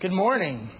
Good 0.00 0.12
morning. 0.12 0.70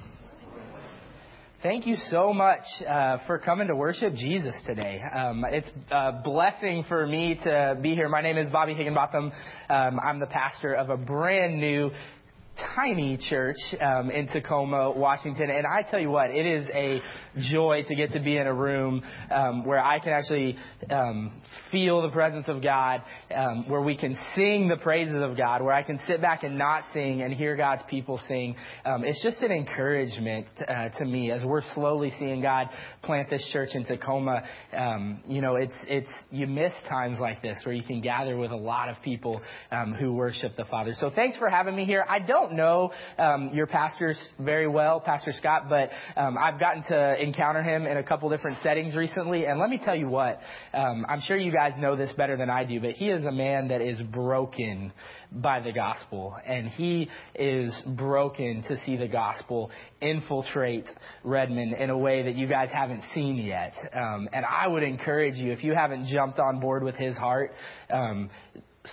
Thank 1.60 1.88
you 1.88 1.96
so 2.08 2.32
much 2.32 2.62
uh, 2.86 3.18
for 3.26 3.40
coming 3.40 3.66
to 3.66 3.74
worship 3.74 4.14
Jesus 4.14 4.54
today. 4.64 5.00
Um, 5.12 5.44
it's 5.48 5.68
a 5.90 6.12
blessing 6.22 6.84
for 6.86 7.04
me 7.04 7.34
to 7.42 7.76
be 7.82 7.96
here. 7.96 8.08
My 8.08 8.20
name 8.20 8.38
is 8.38 8.48
Bobby 8.50 8.74
Higginbotham. 8.74 9.32
Um, 9.68 9.98
I'm 9.98 10.20
the 10.20 10.26
pastor 10.26 10.72
of 10.72 10.90
a 10.90 10.96
brand 10.96 11.58
new 11.58 11.90
tiny 12.74 13.18
church 13.28 13.56
um, 13.80 14.10
in 14.10 14.28
Tacoma, 14.28 14.90
Washington. 14.90 15.50
And 15.50 15.66
I 15.66 15.82
tell 15.82 16.00
you 16.00 16.10
what, 16.10 16.30
it 16.30 16.46
is 16.46 16.68
a 16.72 17.00
joy 17.50 17.84
to 17.86 17.94
get 17.94 18.12
to 18.12 18.20
be 18.20 18.36
in 18.36 18.46
a 18.46 18.54
room 18.54 19.02
um, 19.30 19.64
where 19.64 19.82
I 19.82 19.98
can 19.98 20.12
actually 20.12 20.56
um, 20.90 21.40
feel 21.70 22.02
the 22.02 22.10
presence 22.10 22.46
of 22.48 22.62
God, 22.62 23.02
um, 23.34 23.68
where 23.68 23.80
we 23.80 23.96
can 23.96 24.16
sing 24.34 24.68
the 24.68 24.76
praises 24.76 25.16
of 25.22 25.36
God, 25.36 25.62
where 25.62 25.72
I 25.72 25.82
can 25.82 26.00
sit 26.06 26.20
back 26.20 26.42
and 26.42 26.58
not 26.58 26.84
sing 26.92 27.22
and 27.22 27.32
hear 27.32 27.56
God's 27.56 27.82
people 27.88 28.20
sing. 28.28 28.56
Um, 28.84 29.04
it's 29.04 29.22
just 29.22 29.40
an 29.42 29.52
encouragement 29.52 30.46
uh, 30.66 30.88
to 30.90 31.04
me 31.04 31.30
as 31.30 31.44
we're 31.44 31.62
slowly 31.74 32.12
seeing 32.18 32.42
God 32.42 32.68
plant 33.02 33.30
this 33.30 33.46
church 33.52 33.70
in 33.74 33.84
Tacoma. 33.84 34.42
Um, 34.72 35.22
you 35.26 35.40
know, 35.40 35.56
it's 35.56 35.72
it's 35.86 36.10
you 36.30 36.46
miss 36.46 36.72
times 36.88 37.18
like 37.20 37.42
this 37.42 37.58
where 37.64 37.74
you 37.74 37.84
can 37.84 38.00
gather 38.00 38.36
with 38.36 38.50
a 38.50 38.56
lot 38.56 38.88
of 38.88 38.96
people 39.02 39.40
who 39.98 40.12
worship 40.12 40.56
the 40.56 40.64
Father. 40.64 40.94
So 40.98 41.10
thanks 41.14 41.36
for 41.38 41.48
having 41.48 41.76
me 41.76 41.84
here. 41.84 42.04
I 42.08 42.18
don't 42.18 42.47
don't 42.48 42.56
know 42.56 42.90
um, 43.18 43.50
your 43.52 43.66
pastors 43.66 44.18
very 44.38 44.66
well, 44.66 45.00
Pastor 45.00 45.32
Scott, 45.32 45.68
but 45.68 45.90
um, 46.16 46.36
I've 46.38 46.58
gotten 46.58 46.82
to 46.84 47.22
encounter 47.22 47.62
him 47.62 47.86
in 47.86 47.96
a 47.96 48.02
couple 48.02 48.28
different 48.30 48.58
settings 48.62 48.94
recently. 48.94 49.46
And 49.46 49.58
let 49.58 49.70
me 49.70 49.80
tell 49.82 49.96
you 49.96 50.08
what, 50.08 50.40
um, 50.72 51.04
I'm 51.08 51.20
sure 51.20 51.36
you 51.36 51.52
guys 51.52 51.72
know 51.78 51.96
this 51.96 52.12
better 52.16 52.36
than 52.36 52.50
I 52.50 52.64
do, 52.64 52.80
but 52.80 52.92
he 52.92 53.08
is 53.08 53.24
a 53.24 53.32
man 53.32 53.68
that 53.68 53.80
is 53.80 54.00
broken 54.00 54.92
by 55.30 55.60
the 55.60 55.72
gospel. 55.72 56.36
And 56.46 56.68
he 56.68 57.08
is 57.34 57.74
broken 57.86 58.62
to 58.68 58.76
see 58.84 58.96
the 58.96 59.08
gospel 59.08 59.70
infiltrate 60.00 60.86
Redmond 61.24 61.74
in 61.74 61.90
a 61.90 61.98
way 61.98 62.22
that 62.22 62.34
you 62.34 62.46
guys 62.46 62.70
haven't 62.72 63.02
seen 63.14 63.36
yet. 63.36 63.74
Um, 63.94 64.28
and 64.32 64.44
I 64.44 64.68
would 64.68 64.82
encourage 64.82 65.34
you, 65.36 65.52
if 65.52 65.62
you 65.62 65.74
haven't 65.74 66.06
jumped 66.06 66.38
on 66.38 66.60
board 66.60 66.82
with 66.82 66.96
his 66.96 67.16
heart, 67.16 67.52
um, 67.90 68.30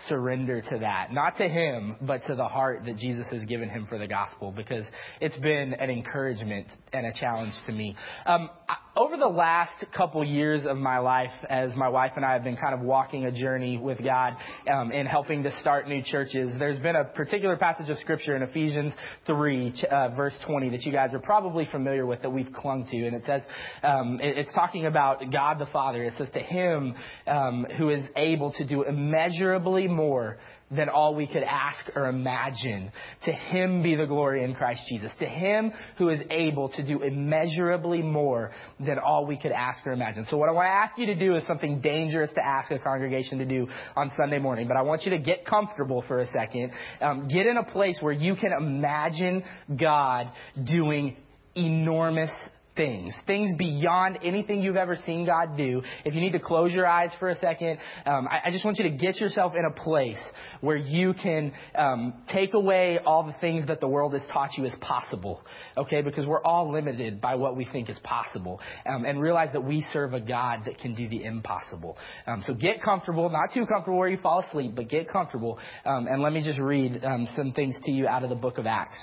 surrender 0.07 0.61
to 0.61 0.79
that. 0.79 1.11
Not 1.11 1.38
to 1.38 1.47
him, 1.47 1.95
but 2.01 2.25
to 2.27 2.35
the 2.35 2.47
heart 2.47 2.83
that 2.85 2.97
Jesus 2.97 3.27
has 3.31 3.43
given 3.45 3.69
him 3.69 3.85
for 3.88 3.97
the 3.97 4.07
gospel 4.07 4.51
because 4.51 4.85
it's 5.21 5.38
been 5.38 5.73
an 5.73 5.89
encouragement 5.89 6.67
and 6.93 7.05
a 7.05 7.13
challenge 7.13 7.53
to 7.65 7.71
me. 7.71 7.95
Um, 8.25 8.49
over 8.97 9.17
the 9.17 9.27
last 9.27 9.83
couple 9.95 10.23
years 10.23 10.66
of 10.66 10.77
my 10.77 10.99
life, 10.99 11.31
as 11.49 11.75
my 11.75 11.89
wife 11.89 12.13
and 12.16 12.23
I 12.23 12.31
have 12.33 12.45
been 12.45 12.55
kind 12.55 12.73
of 12.73 12.79
walking 12.79 13.25
a 13.25 13.31
journey 13.31 13.77
with 13.77 14.01
God 14.01 14.38
um, 14.71 14.91
in 14.91 15.05
helping 15.05 15.43
to 15.43 15.59
start 15.59 15.89
new 15.89 16.01
churches, 16.01 16.51
there's 16.57 16.79
been 16.79 16.95
a 16.95 17.03
particular 17.03 17.57
passage 17.57 17.89
of 17.89 17.97
scripture 17.99 18.38
in 18.38 18.41
Ephesians 18.41 18.93
3, 19.27 19.83
uh, 19.91 20.09
verse 20.16 20.33
20, 20.47 20.69
that 20.69 20.83
you 20.83 20.93
guys 20.93 21.13
are 21.13 21.19
probably 21.19 21.67
familiar 21.69 22.05
with 22.05 22.21
that 22.21 22.29
we've 22.29 22.53
clung 22.53 22.88
to. 22.89 23.05
And 23.05 23.17
it 23.17 23.23
says, 23.25 23.41
um, 23.83 24.19
it's 24.21 24.53
talking 24.53 24.85
about 24.85 25.21
God 25.29 25.59
the 25.59 25.66
Father. 25.67 26.03
It 26.03 26.13
says, 26.17 26.29
to 26.33 26.39
him 26.39 26.95
um, 27.27 27.66
who 27.77 27.89
is 27.89 28.03
able 28.16 28.53
to 28.53 28.66
do 28.66 28.83
immeasurably 28.83 29.84
more 29.88 30.38
than 30.72 30.89
all 30.89 31.14
we 31.14 31.28
could 31.28 31.44
ask 31.44 31.91
or 31.95 32.08
imagine. 32.08 32.91
To 33.25 33.31
him 33.31 33.83
be 33.83 33.95
the 33.95 34.05
glory 34.05 34.44
in 34.44 34.55
Christ 34.55 34.81
Jesus. 34.89 35.11
To 35.19 35.25
him 35.25 35.72
who 35.97 36.09
is 36.09 36.19
able 36.31 36.69
to 36.69 36.86
do 36.86 37.03
immeasurably 37.03 38.02
more 38.02 38.52
than 38.80 38.97
all 38.97 39.25
we 39.25 39.38
could 39.38 39.52
ask 39.52 39.86
or 39.86 39.91
imagine. 39.91 40.25
So 40.30 40.38
what 40.38 40.50
I 40.50 40.53
want 40.53 40.66
to 40.66 40.72
ask 40.72 40.97
you 40.97 41.06
to 41.08 41.16
do 41.16 41.36
is 41.36 41.44
something 41.45 41.81
dangerous 41.81 42.31
to 42.33 42.45
ask 42.45 42.72
a 42.72 42.80
congregation 42.80 43.38
to 43.39 43.45
do 43.45 43.67
on 43.95 44.11
Sunday 44.17 44.39
morning. 44.39 44.67
But 44.67 44.78
I 44.78 44.81
want 44.81 45.03
you 45.03 45.11
to 45.11 45.19
get 45.19 45.45
comfortable 45.45 46.03
for 46.08 46.19
a 46.19 46.28
second. 46.31 46.72
Um, 47.00 47.28
get 47.28 47.45
in 47.45 47.58
a 47.58 47.63
place 47.63 47.97
where 48.02 48.13
you 48.13 48.36
can 48.36 48.52
imagine 48.52 49.44
God 49.78 50.31
doing 50.63 51.16
enormous 51.56 52.31
things, 52.75 53.13
things 53.25 53.55
beyond 53.57 54.19
anything 54.23 54.61
you've 54.61 54.75
ever 54.75 54.97
seen 55.05 55.25
God 55.25 55.57
do. 55.57 55.81
If 56.03 56.13
you 56.13 56.21
need 56.21 56.33
to 56.33 56.39
close 56.39 56.73
your 56.73 56.87
eyes 56.87 57.11
for 57.19 57.29
a 57.29 57.35
second, 57.37 57.77
um, 58.05 58.27
I, 58.27 58.47
I, 58.47 58.51
just 58.51 58.66
want 58.66 58.77
you 58.77 58.83
to 58.89 58.95
get 58.97 59.19
yourself 59.19 59.53
in 59.57 59.66
a 59.66 59.72
place 59.72 60.22
where 60.61 60.75
you 60.75 61.13
can 61.13 61.53
um, 61.75 62.13
take 62.31 62.53
away 62.53 63.00
all 63.05 63.23
the 63.23 63.35
things 63.39 63.67
that 63.67 63.79
the 63.79 63.88
world 63.88 64.13
has 64.13 64.22
taught 64.31 64.57
you 64.57 64.66
is 64.66 64.73
possible, 64.81 65.41
okay? 65.77 66.01
Because 66.01 66.25
we're 66.25 66.44
all 66.44 66.72
limited 66.72 67.22
by 67.22 67.35
what 67.35 67.55
we 67.55 67.66
think 67.66 67.89
is 67.89 68.00
possible, 68.03 68.59
um, 68.85 69.05
and 69.05 69.21
realize 69.21 69.50
that 69.53 69.63
we 69.63 69.85
serve 69.94 70.13
a 70.13 70.19
God 70.19 70.61
that 70.66 70.77
can 70.79 70.95
do 70.95 71.07
the 71.07 71.23
impossible. 71.23 71.97
Um, 72.27 72.44
so 72.45 72.53
get 72.53 72.81
comfortable, 72.81 73.29
not 73.29 73.53
too 73.53 73.66
comfortable 73.66 73.97
where 73.97 74.09
you 74.09 74.17
fall 74.17 74.44
asleep, 74.47 74.73
but 74.75 74.89
get 74.89 75.09
comfortable. 75.09 75.59
Um, 75.85 76.07
and 76.07 76.21
let 76.21 76.33
me 76.33 76.41
just 76.41 76.59
read 76.59 77.03
um, 77.03 77.27
some 77.35 77.53
things 77.53 77.75
to 77.83 77.91
you 77.91 78.07
out 78.07 78.23
of 78.23 78.29
the 78.29 78.35
book 78.35 78.57
of 78.57 78.66
Acts. 78.66 78.97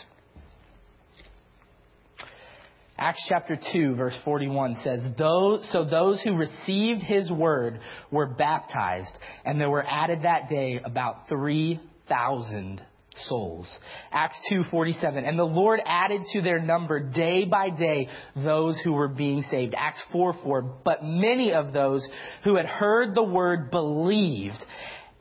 Acts 3.02 3.26
chapter 3.28 3.58
2 3.72 3.96
verse 3.96 4.16
41 4.24 4.76
says, 4.84 5.00
those, 5.18 5.68
so 5.72 5.84
those 5.84 6.22
who 6.22 6.36
received 6.36 7.02
his 7.02 7.28
word 7.32 7.80
were 8.12 8.28
baptized 8.28 9.10
and 9.44 9.60
there 9.60 9.68
were 9.68 9.84
added 9.84 10.22
that 10.22 10.48
day 10.48 10.80
about 10.84 11.28
3,000 11.28 12.80
souls. 13.26 13.66
Acts 14.12 14.36
2:47 14.52 15.28
and 15.28 15.36
the 15.36 15.42
Lord 15.42 15.80
added 15.84 16.22
to 16.32 16.42
their 16.42 16.60
number 16.60 17.00
day 17.00 17.44
by 17.44 17.70
day 17.70 18.08
those 18.36 18.78
who 18.84 18.92
were 18.92 19.08
being 19.08 19.42
saved. 19.50 19.74
Acts 19.76 20.00
4:4 20.14 20.84
but 20.84 21.02
many 21.02 21.52
of 21.52 21.72
those 21.72 22.06
who 22.44 22.54
had 22.54 22.66
heard 22.66 23.16
the 23.16 23.24
word 23.24 23.72
believed 23.72 24.64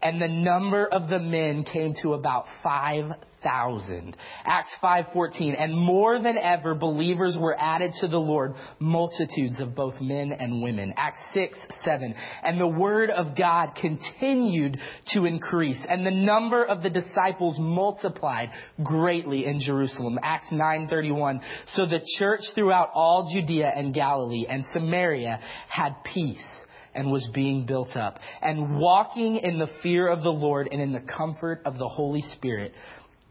and 0.01 0.21
the 0.21 0.27
number 0.27 0.85
of 0.85 1.09
the 1.09 1.19
men 1.19 1.63
came 1.63 1.93
to 2.01 2.13
about 2.13 2.45
5,000. 2.63 4.17
Acts 4.45 4.71
5:14 4.81 5.55
and 5.59 5.77
more 5.77 6.19
than 6.19 6.37
ever 6.37 6.73
believers 6.73 7.37
were 7.37 7.55
added 7.57 7.93
to 7.99 8.07
the 8.07 8.19
Lord 8.19 8.55
multitudes 8.79 9.59
of 9.59 9.75
both 9.75 9.99
men 10.01 10.31
and 10.31 10.61
women. 10.61 10.93
Acts 10.97 11.19
6:7 11.33 12.15
and 12.43 12.59
the 12.59 12.67
word 12.67 13.09
of 13.11 13.35
God 13.35 13.75
continued 13.75 14.79
to 15.13 15.25
increase 15.25 15.83
and 15.87 16.05
the 16.05 16.11
number 16.11 16.63
of 16.63 16.81
the 16.81 16.89
disciples 16.89 17.57
multiplied 17.59 18.49
greatly 18.83 19.45
in 19.45 19.59
Jerusalem. 19.59 20.19
Acts 20.23 20.49
9:31 20.49 21.41
so 21.73 21.85
the 21.85 22.01
church 22.17 22.41
throughout 22.55 22.89
all 22.93 23.29
Judea 23.31 23.71
and 23.75 23.93
Galilee 23.93 24.45
and 24.49 24.65
Samaria 24.73 25.39
had 25.67 26.03
peace 26.03 26.65
and 26.93 27.11
was 27.11 27.27
being 27.33 27.65
built 27.65 27.95
up, 27.95 28.19
and 28.41 28.77
walking 28.77 29.37
in 29.37 29.59
the 29.59 29.69
fear 29.81 30.07
of 30.07 30.23
the 30.23 30.29
Lord 30.29 30.67
and 30.71 30.81
in 30.81 30.91
the 30.91 30.99
comfort 30.99 31.61
of 31.65 31.77
the 31.77 31.87
Holy 31.87 32.21
Spirit, 32.33 32.73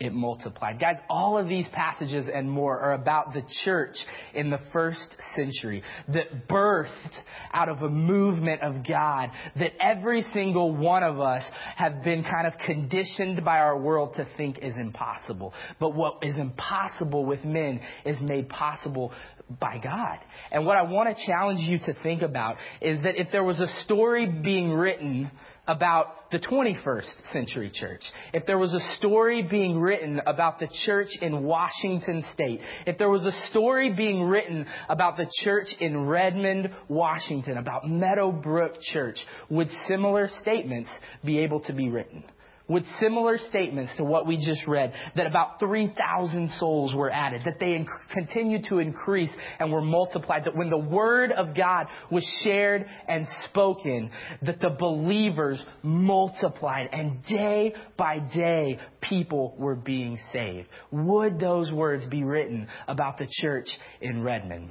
it 0.00 0.14
multiplied. 0.14 0.80
Guys, 0.80 0.96
all 1.10 1.36
of 1.36 1.46
these 1.46 1.66
passages 1.72 2.26
and 2.32 2.50
more 2.50 2.80
are 2.80 2.94
about 2.94 3.34
the 3.34 3.42
church 3.64 3.94
in 4.34 4.48
the 4.48 4.58
first 4.72 5.14
century 5.36 5.82
that 6.08 6.48
birthed 6.48 7.12
out 7.52 7.68
of 7.68 7.82
a 7.82 7.88
movement 7.88 8.62
of 8.62 8.86
God 8.88 9.28
that 9.56 9.72
every 9.78 10.22
single 10.32 10.74
one 10.74 11.02
of 11.02 11.20
us 11.20 11.42
have 11.76 12.02
been 12.02 12.24
kind 12.24 12.46
of 12.46 12.54
conditioned 12.64 13.44
by 13.44 13.58
our 13.58 13.78
world 13.78 14.14
to 14.14 14.26
think 14.38 14.58
is 14.58 14.74
impossible. 14.76 15.52
But 15.78 15.94
what 15.94 16.20
is 16.22 16.38
impossible 16.38 17.26
with 17.26 17.44
men 17.44 17.80
is 18.06 18.18
made 18.22 18.48
possible 18.48 19.12
by 19.60 19.78
God. 19.82 20.18
And 20.50 20.64
what 20.64 20.78
I 20.78 20.82
want 20.82 21.14
to 21.14 21.26
challenge 21.26 21.60
you 21.60 21.78
to 21.80 21.94
think 22.02 22.22
about 22.22 22.56
is 22.80 23.02
that 23.02 23.20
if 23.20 23.28
there 23.32 23.44
was 23.44 23.60
a 23.60 23.66
story 23.84 24.26
being 24.26 24.70
written 24.70 25.30
about 25.66 26.30
the 26.30 26.38
21st 26.38 27.32
century 27.32 27.70
church, 27.72 28.02
if 28.32 28.46
there 28.46 28.58
was 28.58 28.74
a 28.74 28.80
story 28.96 29.42
being 29.42 29.78
written 29.80 30.20
about 30.26 30.58
the 30.58 30.68
church 30.84 31.08
in 31.20 31.42
Washington 31.42 32.24
state, 32.32 32.60
if 32.86 32.98
there 32.98 33.10
was 33.10 33.22
a 33.22 33.48
story 33.50 33.92
being 33.92 34.22
written 34.22 34.66
about 34.88 35.16
the 35.16 35.30
church 35.42 35.68
in 35.80 36.06
Redmond, 36.06 36.70
Washington, 36.88 37.56
about 37.56 37.88
Meadowbrook 37.88 38.80
Church, 38.80 39.18
would 39.48 39.68
similar 39.86 40.28
statements 40.40 40.90
be 41.24 41.38
able 41.40 41.60
to 41.60 41.72
be 41.72 41.88
written? 41.88 42.24
With 42.70 42.84
similar 43.00 43.36
statements 43.48 43.92
to 43.96 44.04
what 44.04 44.28
we 44.28 44.36
just 44.36 44.64
read, 44.68 44.94
that 45.16 45.26
about 45.26 45.58
3,000 45.58 46.50
souls 46.52 46.94
were 46.94 47.10
added, 47.10 47.42
that 47.44 47.58
they 47.58 47.70
inc- 47.70 47.88
continued 48.12 48.64
to 48.68 48.78
increase 48.78 49.28
and 49.58 49.72
were 49.72 49.80
multiplied, 49.80 50.44
that 50.44 50.56
when 50.56 50.70
the 50.70 50.78
Word 50.78 51.32
of 51.32 51.56
God 51.56 51.88
was 52.12 52.24
shared 52.44 52.86
and 53.08 53.26
spoken, 53.46 54.10
that 54.42 54.60
the 54.60 54.70
believers 54.70 55.62
multiplied 55.82 56.88
and 56.92 57.24
day 57.24 57.74
by 57.96 58.20
day 58.20 58.78
people 59.00 59.56
were 59.58 59.74
being 59.74 60.16
saved. 60.32 60.68
Would 60.92 61.40
those 61.40 61.72
words 61.72 62.06
be 62.06 62.22
written 62.22 62.68
about 62.86 63.18
the 63.18 63.26
church 63.42 63.66
in 64.00 64.22
Redmond? 64.22 64.70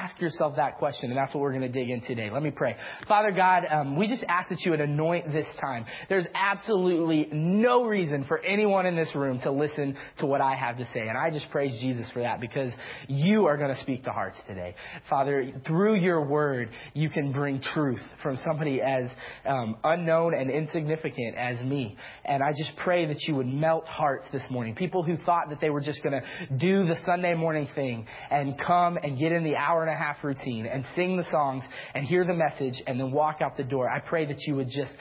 Ask 0.00 0.20
yourself 0.20 0.56
that 0.56 0.78
question, 0.78 1.10
and 1.10 1.18
that's 1.18 1.34
what 1.34 1.40
we're 1.40 1.52
going 1.52 1.60
to 1.60 1.68
dig 1.68 1.90
in 1.90 2.00
today. 2.02 2.30
Let 2.30 2.42
me 2.42 2.50
pray. 2.50 2.76
Father 3.06 3.32
God, 3.32 3.64
um, 3.70 3.96
we 3.96 4.06
just 4.06 4.24
ask 4.28 4.48
that 4.48 4.60
you 4.60 4.70
would 4.70 4.80
anoint 4.80 5.32
this 5.32 5.46
time. 5.60 5.84
There's 6.08 6.26
absolutely 6.34 7.28
no 7.32 7.84
reason 7.84 8.24
for 8.24 8.38
anyone 8.38 8.86
in 8.86 8.96
this 8.96 9.14
room 9.14 9.40
to 9.40 9.50
listen 9.50 9.96
to 10.18 10.26
what 10.26 10.40
I 10.40 10.54
have 10.54 10.78
to 10.78 10.88
say, 10.94 11.00
and 11.00 11.18
I 11.18 11.30
just 11.30 11.50
praise 11.50 11.78
Jesus 11.80 12.06
for 12.12 12.20
that 12.22 12.40
because 12.40 12.72
you 13.08 13.46
are 13.46 13.56
going 13.56 13.74
to 13.74 13.80
speak 13.82 14.04
to 14.04 14.10
hearts 14.10 14.38
today. 14.46 14.74
Father, 15.08 15.52
through 15.66 15.96
your 15.96 16.26
word, 16.26 16.70
you 16.94 17.10
can 17.10 17.32
bring 17.32 17.60
truth 17.60 18.00
from 18.22 18.38
somebody 18.44 18.80
as 18.80 19.10
um, 19.44 19.76
unknown 19.84 20.34
and 20.34 20.50
insignificant 20.50 21.36
as 21.36 21.60
me. 21.60 21.96
And 22.24 22.42
I 22.42 22.52
just 22.52 22.72
pray 22.76 23.06
that 23.06 23.22
you 23.28 23.34
would 23.34 23.46
melt 23.46 23.86
hearts 23.86 24.24
this 24.32 24.42
morning. 24.50 24.74
People 24.74 25.02
who 25.02 25.16
thought 25.18 25.50
that 25.50 25.60
they 25.60 25.70
were 25.70 25.80
just 25.80 26.02
going 26.02 26.20
to 26.20 26.56
do 26.56 26.86
the 26.86 26.96
Sunday 27.04 27.34
morning 27.34 27.68
thing 27.74 28.06
and 28.30 28.58
come 28.58 28.96
and 29.02 29.18
get 29.18 29.32
in 29.32 29.44
the 29.44 29.56
hour 29.56 29.82
and 29.82 29.89
a 29.90 29.96
half 29.96 30.22
routine 30.22 30.66
and 30.66 30.84
sing 30.94 31.16
the 31.16 31.30
songs 31.30 31.64
and 31.94 32.06
hear 32.06 32.24
the 32.24 32.34
message 32.34 32.82
and 32.86 32.98
then 32.98 33.12
walk 33.12 33.40
out 33.40 33.56
the 33.56 33.64
door. 33.64 33.88
I 33.88 34.00
pray 34.00 34.26
that 34.26 34.40
you 34.46 34.56
would 34.56 34.68
just 34.68 34.92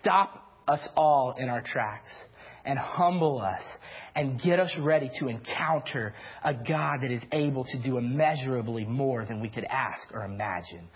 stop 0.00 0.42
us 0.68 0.86
all 0.96 1.34
in 1.38 1.48
our 1.48 1.62
tracks 1.62 2.10
and 2.64 2.78
humble 2.78 3.40
us 3.40 3.62
and 4.14 4.40
get 4.40 4.58
us 4.58 4.74
ready 4.80 5.08
to 5.20 5.28
encounter 5.28 6.12
a 6.44 6.52
God 6.52 6.98
that 7.02 7.10
is 7.10 7.22
able 7.32 7.64
to 7.64 7.82
do 7.82 7.96
immeasurably 7.96 8.84
more 8.84 9.24
than 9.24 9.40
we 9.40 9.48
could 9.48 9.64
ask 9.64 10.02
or 10.12 10.24
imagine. 10.24 10.88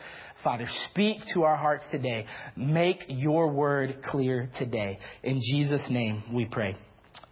Father, 0.43 0.67
speak 0.91 1.19
to 1.35 1.45
our 1.45 1.57
hearts 1.57 1.85
today. 1.91 2.27
Make 2.57 3.05
your 3.09 3.53
word 3.53 4.03
clear 4.11 4.51
today. 4.59 4.99
In 5.23 5.41
Jesus' 5.53 5.87
name 5.91 6.25
we 6.33 6.47
pray. 6.47 6.77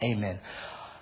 Amen. 0.03 0.39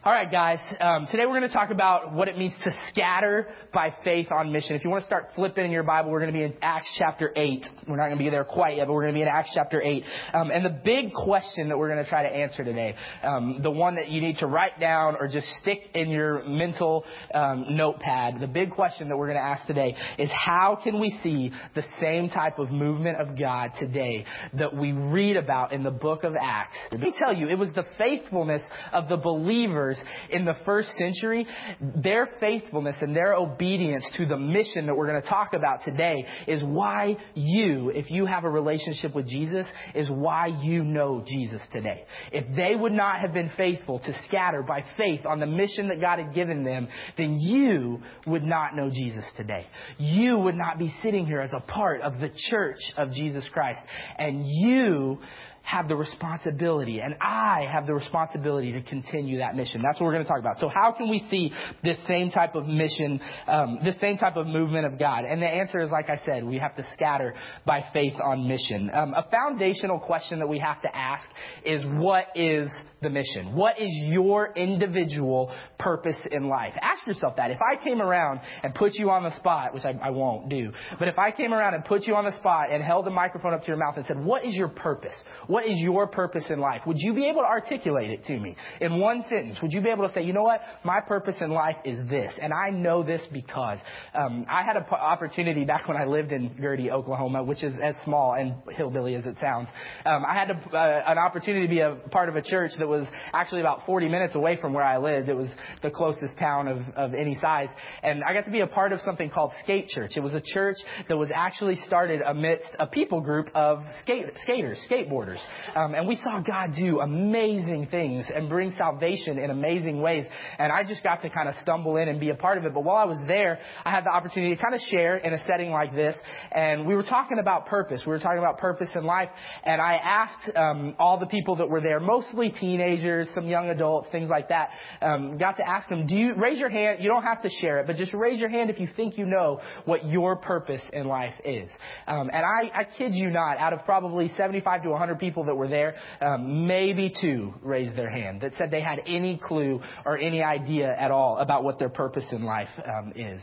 All 0.07 0.13
right, 0.13 0.31
guys. 0.31 0.61
Um, 0.81 1.09
today 1.11 1.27
we're 1.27 1.37
going 1.37 1.49
to 1.49 1.53
talk 1.53 1.71
about 1.71 2.13
what 2.13 2.29
it 2.29 2.39
means 2.39 2.55
to 2.63 2.71
scatter 2.91 3.49
by 3.75 3.93
faith 4.05 4.29
on 4.31 4.53
mission. 4.53 4.77
If 4.77 4.85
you 4.85 4.91
want 4.91 5.03
to 5.03 5.05
start 5.05 5.31
flipping 5.35 5.65
in 5.65 5.73
your 5.73 5.83
Bible, 5.83 6.13
we're 6.13 6.21
going 6.21 6.33
to 6.33 6.39
be 6.39 6.45
in 6.45 6.55
Acts 6.63 6.95
chapter 6.97 7.33
8. 7.35 7.67
We're 7.89 7.97
not 7.97 8.05
going 8.05 8.19
to 8.19 8.23
be 8.23 8.31
there 8.31 8.45
quite 8.45 8.77
yet, 8.77 8.87
but 8.87 8.93
we're 8.93 9.03
going 9.03 9.15
to 9.15 9.19
be 9.19 9.23
in 9.23 9.27
Acts 9.27 9.51
chapter 9.53 9.83
8. 9.83 10.05
Um, 10.33 10.53
and 10.53 10.65
the 10.65 10.81
big 10.85 11.13
question 11.13 11.71
that 11.71 11.77
we're 11.77 11.89
going 11.89 12.05
to 12.05 12.09
try 12.09 12.23
to 12.23 12.33
answer 12.33 12.63
today, 12.63 12.95
um, 13.25 13.59
the 13.65 13.71
one 13.73 13.97
that 13.97 14.09
you 14.09 14.21
need 14.21 14.37
to 14.37 14.47
write 14.47 14.79
down 14.79 15.17
or 15.19 15.27
just 15.27 15.49
stick 15.61 15.81
in 15.93 16.11
your 16.11 16.45
mental 16.45 17.05
um, 17.35 17.65
notepad, 17.71 18.39
the 18.39 18.47
big 18.47 18.71
question 18.71 19.09
that 19.09 19.17
we're 19.17 19.27
going 19.27 19.39
to 19.39 19.45
ask 19.45 19.67
today 19.67 19.97
is 20.21 20.31
how 20.31 20.79
can 20.85 21.01
we 21.01 21.19
see 21.25 21.51
the 21.75 21.83
same 22.01 22.29
type 22.29 22.61
of 22.61 22.71
movement 22.71 23.21
of 23.21 23.37
God 23.37 23.73
today 23.81 24.25
that 24.55 24.73
we 24.73 24.93
read 24.93 25.37
about 25.37 25.73
in 25.73 25.83
the 25.83 25.91
book 25.91 26.23
of 26.23 26.35
Acts? 26.41 26.77
Let 26.93 27.01
me 27.01 27.13
tell 27.19 27.35
you, 27.35 27.49
it 27.49 27.59
was 27.59 27.73
the 27.75 27.87
faithfulness 27.99 28.63
of 28.93 29.09
the 29.09 29.17
believers 29.17 29.96
believers 29.97 30.17
in 30.31 30.45
the 30.45 30.55
first 30.65 30.89
century, 30.97 31.47
their 31.81 32.29
faithfulness 32.41 32.97
and 33.01 33.15
their 33.15 33.35
obedience 33.35 34.05
to 34.17 34.27
the 34.27 34.37
mission 34.37 34.87
that 34.87 34.97
we're 34.97 35.07
going 35.07 35.23
to 35.23 35.29
talk 35.29 35.53
about 35.53 35.85
today 35.85 36.27
is 36.47 36.63
why 36.65 37.17
you, 37.35 37.91
if 37.91 38.11
you 38.11 38.27
have 38.27 38.45
a 38.45 38.51
relationship 38.51 39.15
with 39.15 39.29
Jesus, 39.29 39.67
is 39.95 40.11
why 40.11 40.47
you 40.47 40.85
know 40.85 41.25
Jesus 41.27 41.63
today. 41.73 42.05
If 42.33 42.57
they 42.57 42.75
would 42.75 42.93
not 42.93 43.21
have 43.21 43.33
been 43.33 43.51
faithful 43.57 44.01
to 44.01 44.23
scatter 44.27 44.63
by 44.63 44.85
faith 44.97 45.25
on 45.27 45.41
the 45.41 45.47
mission 45.47 45.89
that 45.89 46.01
God 46.01 46.19
had 46.19 46.35
given 46.35 46.65
them, 46.65 46.89
then 47.17 47.39
you 47.39 48.01
would 48.27 48.45
not 48.45 48.75
know 48.75 48.91
Jesus 48.91 49.25
today. 49.37 49.67
You 49.99 50.39
would 50.39 50.57
not 50.57 50.79
be 50.79 50.95
sitting 51.03 51.27
here 51.27 51.41
as 51.41 51.53
a 51.53 51.61
part 51.61 52.01
of 52.03 52.21
the 52.21 52.31
church 52.51 52.79
of 52.97 53.13
Jesus 53.13 53.49
Christ. 53.53 53.81
And 54.19 54.45
you 54.47 55.19
have 55.67 55.89
the 55.89 55.97
responsibility, 55.97 57.01
and 57.01 57.17
I 57.21 57.67
have 57.71 57.89
the 57.89 57.95
responsibility 57.95 58.73
to 58.73 58.83
continue 58.83 59.39
that 59.39 59.57
mission. 59.57 59.83
That's 59.83 59.99
what 59.99 60.07
we're 60.07 60.13
going 60.13 60.25
to 60.25 60.29
talk 60.29 60.39
about. 60.39 60.61
So, 60.61 60.69
how 60.69 60.93
can 60.93 61.11
we 61.11 61.27
see 61.29 61.51
this 61.83 61.99
same 62.07 62.31
type 62.31 62.55
of 62.55 62.69
mission, 62.69 63.21
um, 63.49 63.81
this 63.83 63.99
same 64.01 64.17
type 64.17 64.37
of 64.37 64.47
movement 64.47 64.87
of 64.87 64.97
God? 64.97 65.25
And 65.25 65.43
the 65.43 65.47
answer 65.49 65.81
is, 65.81 65.91
like 65.91 66.09
I 66.09 66.21
said, 66.25 66.45
we 66.45 66.59
have 66.59 66.77
to 66.77 66.87
scatter 66.93 67.35
by 67.67 67.85
faith 67.93 68.15
on 68.23 68.47
mission. 68.47 68.91
Um, 68.95 69.13
a 69.15 69.29
foundational 69.29 69.99
question 69.99 70.39
that 70.39 70.49
we 70.49 70.61
have 70.61 70.81
to 70.83 70.97
ask 70.97 71.29
is, 71.65 71.83
what 71.85 72.27
is 72.37 72.69
the 73.03 73.11
mission? 73.11 73.55
What 73.55 73.81
is 73.81 73.91
your 74.05 74.53
individual 74.55 75.53
purpose 75.81 76.17
in 76.31 76.49
life? 76.49 76.75
Ask 76.81 77.07
yourself 77.09 77.37
that. 77.37 77.51
If 77.51 77.59
I 77.61 77.83
came 77.83 78.01
around 78.01 78.41
and 78.63 78.73
put 78.73 78.95
you 78.95 79.11
on 79.11 79.25
the 79.25 79.35
spot, 79.37 79.75
which 79.75 79.85
I, 79.85 79.99
I 80.01 80.11
won't 80.11 80.49
do, 80.49 80.73
but 80.99 81.09
if 81.09 81.19
I 81.19 81.33
came 81.33 81.53
around 81.53 81.75
and 81.75 81.85
put 81.85 82.07
you 82.07 82.15
on 82.15 82.25
the 82.25 82.37
spot 82.37 82.71
and 82.71 82.85
held 82.85 83.05
the 83.05 83.11
microphone 83.11 83.53
up 83.53 83.63
to 83.63 83.67
your 83.67 83.77
mouth 83.77 83.97
and 83.97 84.07
said, 84.07 84.19
What 84.19 84.45
is 84.45 84.55
your 84.55 84.69
purpose? 84.69 85.15
What 85.47 85.56
is 85.65 85.79
your 85.79 86.07
purpose 86.07 86.45
in 86.51 86.59
life? 86.59 86.83
Would 86.87 86.99
you 86.99 87.15
be 87.15 87.29
able 87.29 87.41
to 87.41 87.47
articulate 87.47 88.11
it 88.11 88.25
to 88.27 88.39
me 88.39 88.57
in 88.81 88.99
one 88.99 89.25
sentence? 89.29 89.59
Would 89.63 89.73
you 89.73 89.81
be 89.81 89.91
able 89.91 90.07
to 90.07 90.13
say, 90.13 90.23
You 90.23 90.33
know 90.33 90.43
what? 90.43 90.61
My 90.85 91.01
purpose 91.01 91.37
in 91.41 91.51
life 91.51 91.77
is 91.85 92.09
this. 92.09 92.33
And 92.41 92.53
I 92.53 92.71
know 92.71 93.03
this 93.03 93.23
because 93.33 93.79
um, 94.15 94.47
I 94.51 94.63
had 94.63 94.77
an 94.77 94.85
opportunity 94.91 95.65
back 95.65 95.89
when 95.89 95.97
I 95.97 96.05
lived 96.05 96.33
in 96.33 96.57
Gerty, 96.61 96.91
Oklahoma, 96.91 97.45
which 97.45 97.63
is 97.63 97.75
as 97.83 97.95
small 98.05 98.35
and 98.35 98.55
hillbilly 98.77 99.15
as 99.15 99.25
it 99.25 99.37
sounds. 99.41 99.69
Um, 100.05 100.25
I 100.25 100.35
had 100.35 100.51
a, 100.51 100.77
uh, 100.77 101.03
an 101.07 101.19
opportunity 101.19 101.67
to 101.67 101.71
be 101.71 101.81
a 101.81 101.97
part 102.11 102.29
of 102.29 102.37
a 102.37 102.43
church 102.43 102.73
that 102.79 102.89
was 102.89 103.07
actually 103.33 103.61
about 103.61 103.87
40 103.87 104.09
minutes 104.09 104.35
away 104.35 104.59
from 104.61 104.73
where 104.73 104.85
I 104.85 104.99
lived. 104.99 105.29
It 105.29 105.37
was 105.37 105.49
the 105.83 105.91
closest 105.91 106.37
town 106.39 106.69
of, 106.69 106.79
of 106.97 107.15
any 107.15 107.37
size. 107.41 107.69
And 108.03 108.23
I 108.25 108.33
got 108.33 108.45
to 108.45 108.51
be 108.51 108.61
a 108.61 108.67
part 108.67 108.93
of 108.93 109.01
something 109.03 109.31
called 109.31 109.53
Skate 109.63 109.89
Church. 109.89 110.13
It 110.17 110.21
was 110.21 110.35
a 110.35 110.43
church 110.43 110.77
that 111.09 111.17
was 111.17 111.31
actually 111.35 111.77
started 111.87 112.23
amidst 112.23 112.69
a 112.79 112.87
people 112.87 113.21
group 113.21 113.49
of 113.55 113.81
skate, 114.01 114.27
skaters, 114.43 114.81
skateboarders. 114.91 115.39
Um, 115.75 115.95
and 115.95 116.07
we 116.07 116.17
saw 116.17 116.41
God 116.41 116.75
do 116.79 117.01
amazing 117.01 117.89
things 117.91 118.27
and 118.35 118.49
bring 118.49 118.73
salvation 118.77 119.39
in 119.39 119.51
amazing 119.51 120.01
ways. 120.01 120.25
And 120.59 120.73
I 120.73 120.85
just 120.85 121.03
got 121.03 121.23
to 121.23 121.31
kind 121.31 121.49
of 121.49 121.55
stumble 121.63 121.97
in 121.97 122.09
and 122.09 122.21
be 122.21 122.31
a 122.31 122.35
part 122.35 122.59
of 122.59 122.65
it. 122.65 122.75
But 122.75 122.85
while 122.85 122.97
I 122.97 123.05
was 123.05 123.19
there, 123.27 123.59
I 123.85 123.91
had 123.91 124.05
the 124.05 124.11
opportunity 124.11 124.55
to 124.55 124.63
kind 124.63 124.75
of 124.75 124.81
share 124.91 125.17
in 125.17 125.33
a 125.33 125.45
setting 125.47 125.71
like 125.71 125.95
this. 125.95 126.15
And 126.53 126.87
we 126.87 126.95
were 126.95 127.03
talking 127.03 127.39
about 127.39 127.67
purpose. 127.67 128.03
We 128.07 128.11
were 128.11 128.19
talking 128.19 128.39
about 128.39 128.59
purpose 128.59 128.89
in 128.95 129.05
life. 129.05 129.29
And 129.65 129.81
I 129.81 129.95
asked 129.95 130.57
um, 130.57 130.95
all 130.99 131.19
the 131.19 131.27
people 131.27 131.57
that 131.57 131.69
were 131.69 131.81
there, 131.81 132.01
mostly 132.01 132.51
teenagers, 132.51 133.29
some 133.35 133.47
young 133.47 133.69
adults, 133.69 134.09
things 134.11 134.29
like 134.29 134.49
that. 134.49 134.71
Um, 135.03 135.39
got 135.39 135.57
to 135.59 135.69
ask 135.69 135.89
them, 135.89 136.07
do 136.07 136.17
you 136.17 136.35
raise 136.35 136.59
your 136.59 136.71
hand? 136.71 136.99
You 137.03 137.09
don't 137.09 137.23
have 137.23 137.43
to 137.43 137.51
share 137.61 137.81
it, 137.81 137.87
but 137.87 137.97
just 137.97 138.15
raise 138.15 138.39
your 138.39 138.49
hand 138.49 138.71
if 138.71 138.79
you 138.79 138.89
think 138.97 139.19
you 139.19 139.27
know 139.27 139.61
what 139.85 140.07
your 140.07 140.37
purpose 140.37 140.83
in 140.93 141.07
life 141.07 141.35
is. 141.45 141.69
Um, 142.07 142.31
and 142.33 142.45
I, 142.45 142.81
I 142.81 142.85
kid 142.85 143.15
you 143.15 143.31
not, 143.31 143.59
out 143.59 143.73
of 143.73 143.85
probably 143.85 144.31
75 144.37 144.83
to 144.83 144.91
100 144.91 145.19
people 145.19 145.36
that 145.45 145.55
were 145.55 145.69
there, 145.69 145.95
um, 146.21 146.67
maybe 146.67 147.13
two 147.21 147.55
raised 147.63 147.97
their 147.97 148.11
hand 148.11 148.41
that 148.41 148.53
said 148.59 148.71
they 148.71 148.81
had 148.81 149.01
any 149.07 149.39
clue 149.43 149.81
or 150.05 150.19
any 150.19 150.43
idea 150.43 150.95
at 150.99 151.11
all 151.11 151.39
about 151.39 151.65
what 151.65 151.79
their 151.79 151.89
purpose 151.89 152.27
in 152.33 152.45
life 152.45 152.69
um, 152.85 153.13
is. 153.15 153.43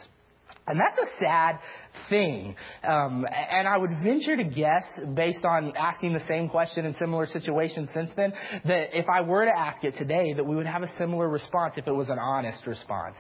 And 0.68 0.80
that's 0.80 0.98
a 0.98 1.20
sad 1.20 1.60
thing. 2.10 2.56
Um, 2.88 3.26
and 3.32 3.68
I 3.68 3.78
would 3.78 3.92
venture 4.04 4.36
to 4.38 4.44
guess, 4.44 4.84
based 5.14 5.46
on 5.46 5.74
asking 5.78 6.14
the 6.14 6.24
same 6.28 6.50
question 6.50 6.86
in 6.86 6.96
similar 7.00 7.28
situations 7.28 7.90
since 7.94 8.10
then, 8.16 8.34
that 8.66 8.98
if 8.98 9.08
I 9.10 9.22
were 9.22 9.46
to 9.46 9.52
ask 9.58 9.84
it 9.84 9.96
today, 9.98 10.34
that 10.34 10.46
we 10.46 10.56
would 10.56 10.66
have 10.66 10.84
a 10.84 10.98
similar 10.98 11.30
response 11.30 11.76
if 11.78 11.88
it 11.88 11.92
was 11.92 12.10
an 12.10 12.20
honest 12.20 12.66
response. 12.66 13.16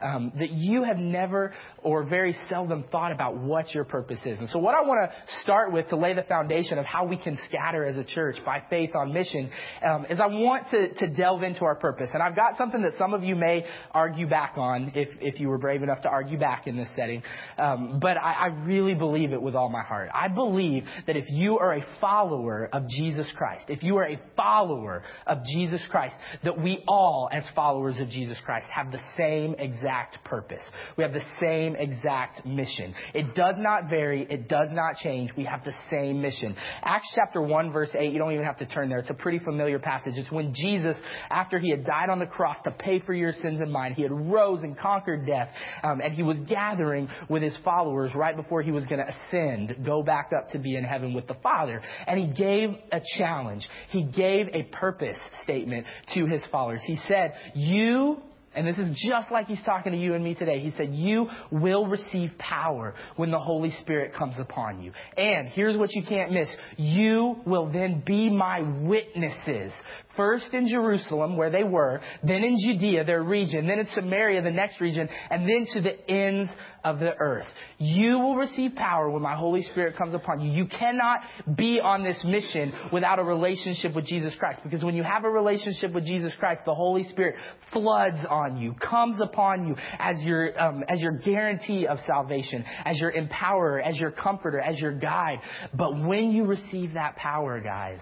Um, 0.00 0.32
that 0.38 0.50
you 0.50 0.84
have 0.84 0.98
never 0.98 1.52
or 1.82 2.04
very 2.04 2.36
seldom 2.48 2.84
thought 2.90 3.12
about 3.12 3.36
what 3.36 3.74
your 3.74 3.84
purpose 3.84 4.20
is. 4.24 4.38
And 4.38 4.48
so 4.50 4.58
what 4.58 4.74
I 4.74 4.82
want 4.82 5.10
to 5.10 5.42
start 5.42 5.72
with 5.72 5.88
to 5.88 5.96
lay 5.96 6.14
the 6.14 6.22
foundation 6.22 6.78
of 6.78 6.84
how 6.84 7.04
we 7.04 7.16
can 7.16 7.38
scatter 7.48 7.84
as 7.84 7.96
a 7.96 8.04
church 8.04 8.36
by 8.44 8.62
faith 8.70 8.90
on 8.94 9.12
mission 9.12 9.50
um, 9.82 10.06
is 10.08 10.20
I 10.20 10.26
want 10.26 10.68
to, 10.70 10.94
to 10.94 11.08
delve 11.08 11.42
into 11.42 11.64
our 11.64 11.76
purpose. 11.76 12.10
And 12.12 12.22
I've 12.22 12.36
got 12.36 12.56
something 12.56 12.82
that 12.82 12.92
some 12.98 13.14
of 13.14 13.24
you 13.24 13.34
may 13.34 13.64
argue 13.92 14.28
back 14.28 14.54
on 14.56 14.92
if, 14.94 15.08
if 15.20 15.40
you 15.40 15.48
were 15.48 15.58
brave 15.58 15.82
enough 15.82 16.02
to 16.02 16.08
argue 16.08 16.38
back 16.38 16.66
in 16.66 16.76
this 16.76 16.88
setting. 16.94 17.22
Um, 17.58 17.98
but 18.00 18.17
I, 18.18 18.32
I 18.32 18.46
really 18.46 18.94
believe 18.94 19.32
it 19.32 19.40
with 19.40 19.54
all 19.54 19.68
my 19.68 19.82
heart. 19.82 20.10
I 20.14 20.28
believe 20.28 20.84
that 21.06 21.16
if 21.16 21.24
you 21.30 21.58
are 21.58 21.74
a 21.74 21.86
follower 22.00 22.68
of 22.72 22.88
Jesus 22.88 23.30
Christ, 23.36 23.64
if 23.68 23.82
you 23.82 23.96
are 23.96 24.08
a 24.08 24.20
follower 24.36 25.02
of 25.26 25.38
Jesus 25.44 25.80
Christ, 25.90 26.14
that 26.44 26.60
we 26.60 26.82
all, 26.86 27.28
as 27.32 27.44
followers 27.54 27.98
of 28.00 28.08
Jesus 28.08 28.38
Christ, 28.44 28.66
have 28.74 28.92
the 28.92 29.00
same 29.16 29.54
exact 29.58 30.24
purpose. 30.24 30.62
We 30.96 31.04
have 31.04 31.12
the 31.12 31.24
same 31.40 31.76
exact 31.76 32.44
mission. 32.44 32.94
It 33.14 33.34
does 33.34 33.54
not 33.58 33.88
vary. 33.88 34.26
It 34.28 34.48
does 34.48 34.68
not 34.70 34.96
change. 34.96 35.30
We 35.36 35.44
have 35.44 35.64
the 35.64 35.74
same 35.90 36.20
mission. 36.20 36.56
Acts 36.82 37.10
chapter 37.14 37.40
1 37.40 37.72
verse 37.72 37.90
8, 37.98 38.12
you 38.12 38.18
don't 38.18 38.32
even 38.32 38.44
have 38.44 38.58
to 38.58 38.66
turn 38.66 38.88
there. 38.88 38.98
It's 38.98 39.10
a 39.10 39.14
pretty 39.14 39.38
familiar 39.38 39.78
passage. 39.78 40.14
It's 40.16 40.30
when 40.30 40.52
Jesus, 40.54 40.96
after 41.30 41.58
he 41.58 41.70
had 41.70 41.84
died 41.84 42.10
on 42.10 42.18
the 42.18 42.26
cross 42.26 42.56
to 42.64 42.70
pay 42.70 43.00
for 43.00 43.14
your 43.14 43.32
sins 43.32 43.60
and 43.60 43.72
mine, 43.72 43.94
he 43.94 44.02
had 44.02 44.12
rose 44.12 44.62
and 44.62 44.76
conquered 44.76 45.26
death, 45.26 45.48
um, 45.82 46.00
and 46.00 46.14
he 46.14 46.22
was 46.22 46.38
gathering 46.40 47.08
with 47.28 47.42
his 47.42 47.56
followers 47.64 48.07
right 48.14 48.36
before 48.36 48.62
he 48.62 48.70
was 48.70 48.86
going 48.86 49.04
to 49.04 49.14
ascend, 49.26 49.84
go 49.84 50.02
back 50.02 50.30
up 50.36 50.50
to 50.50 50.58
be 50.58 50.76
in 50.76 50.84
heaven 50.84 51.14
with 51.14 51.26
the 51.26 51.36
Father. 51.42 51.82
And 52.06 52.18
he 52.18 52.26
gave 52.26 52.70
a 52.92 53.00
challenge. 53.16 53.68
He 53.90 54.04
gave 54.04 54.48
a 54.52 54.64
purpose 54.64 55.16
statement 55.42 55.86
to 56.14 56.26
his 56.26 56.42
followers. 56.50 56.80
He 56.84 56.98
said, 57.08 57.34
you 57.54 58.22
And 58.54 58.66
this 58.66 58.78
is 58.78 58.98
just 59.08 59.30
like 59.30 59.46
he's 59.46 59.62
talking 59.64 59.92
to 59.92 59.98
you 59.98 60.14
and 60.14 60.24
me 60.24 60.34
today. 60.34 60.60
He 60.60 60.72
said, 60.76 60.94
You 60.94 61.28
will 61.52 61.86
receive 61.86 62.32
power 62.38 62.94
when 63.16 63.30
the 63.30 63.38
Holy 63.38 63.70
Spirit 63.82 64.14
comes 64.14 64.36
upon 64.40 64.82
you. 64.82 64.92
And 65.16 65.48
here's 65.48 65.76
what 65.76 65.90
you 65.92 66.02
can't 66.08 66.32
miss. 66.32 66.48
You 66.76 67.36
will 67.46 67.70
then 67.70 68.02
be 68.04 68.30
my 68.30 68.62
witnesses. 68.62 69.72
First 70.16 70.52
in 70.52 70.66
Jerusalem, 70.66 71.36
where 71.36 71.50
they 71.50 71.62
were, 71.62 72.00
then 72.24 72.42
in 72.42 72.56
Judea, 72.58 73.04
their 73.04 73.22
region, 73.22 73.68
then 73.68 73.78
in 73.78 73.86
Samaria, 73.94 74.42
the 74.42 74.50
next 74.50 74.80
region, 74.80 75.08
and 75.30 75.48
then 75.48 75.66
to 75.74 75.80
the 75.80 76.10
ends 76.10 76.50
of 76.84 76.98
the 76.98 77.16
earth. 77.16 77.46
You 77.78 78.18
will 78.18 78.36
receive 78.36 78.74
power 78.74 79.10
when 79.10 79.22
my 79.22 79.34
Holy 79.36 79.62
Spirit 79.62 79.96
comes 79.96 80.14
upon 80.14 80.40
you. 80.40 80.50
You 80.50 80.66
cannot 80.66 81.20
be 81.56 81.80
on 81.80 82.04
this 82.04 82.24
mission 82.24 82.72
without 82.92 83.18
a 83.18 83.24
relationship 83.24 83.94
with 83.94 84.06
Jesus 84.06 84.34
Christ. 84.38 84.60
Because 84.62 84.84
when 84.84 84.94
you 84.94 85.02
have 85.02 85.24
a 85.24 85.30
relationship 85.30 85.92
with 85.92 86.04
Jesus 86.04 86.32
Christ, 86.38 86.62
the 86.64 86.74
Holy 86.74 87.04
Spirit 87.04 87.36
floods 87.72 88.18
on 88.28 88.56
you, 88.56 88.74
comes 88.74 89.20
upon 89.20 89.68
you 89.68 89.76
as 89.98 90.20
your, 90.22 90.58
um, 90.60 90.84
as 90.88 91.00
your 91.00 91.12
guarantee 91.18 91.86
of 91.86 91.98
salvation, 92.06 92.64
as 92.84 92.98
your 93.00 93.12
empowerer, 93.12 93.82
as 93.82 93.98
your 93.98 94.10
comforter, 94.10 94.60
as 94.60 94.78
your 94.80 94.92
guide. 94.92 95.40
But 95.74 95.98
when 96.04 96.30
you 96.32 96.44
receive 96.44 96.94
that 96.94 97.16
power, 97.16 97.60
guys, 97.60 98.00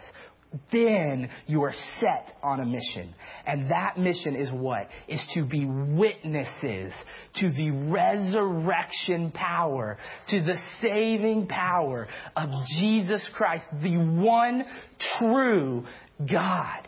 then 0.73 1.29
you 1.47 1.63
are 1.63 1.75
set 2.01 2.37
on 2.43 2.61
a 2.61 2.65
mission. 2.65 3.15
And 3.47 3.71
that 3.71 3.99
mission 3.99 4.37
is 4.37 4.51
what? 4.51 4.89
Is 5.09 5.23
to 5.35 5.45
be 5.45 5.65
witnesses 5.65 6.93
to 7.37 7.51
the 7.51 7.71
resurrection 7.71 9.31
power, 9.33 9.99
to 10.29 10.43
the 10.43 10.57
saving 10.81 11.47
power 11.47 12.09
of 12.37 12.49
Jesus 12.79 13.27
Christ, 13.35 13.65
the 13.83 13.97
one 13.97 14.65
true 15.19 15.85
God. 16.31 16.86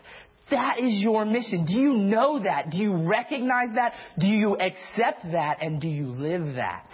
That 0.51 0.79
is 0.79 0.99
your 1.01 1.25
mission. 1.25 1.65
Do 1.65 1.73
you 1.73 1.93
know 1.93 2.41
that? 2.43 2.71
Do 2.71 2.77
you 2.77 2.95
recognize 3.07 3.69
that? 3.75 3.93
Do 4.17 4.27
you 4.27 4.55
accept 4.57 5.23
that? 5.31 5.61
And 5.61 5.79
do 5.79 5.87
you 5.87 6.07
live 6.07 6.55
that? 6.55 6.87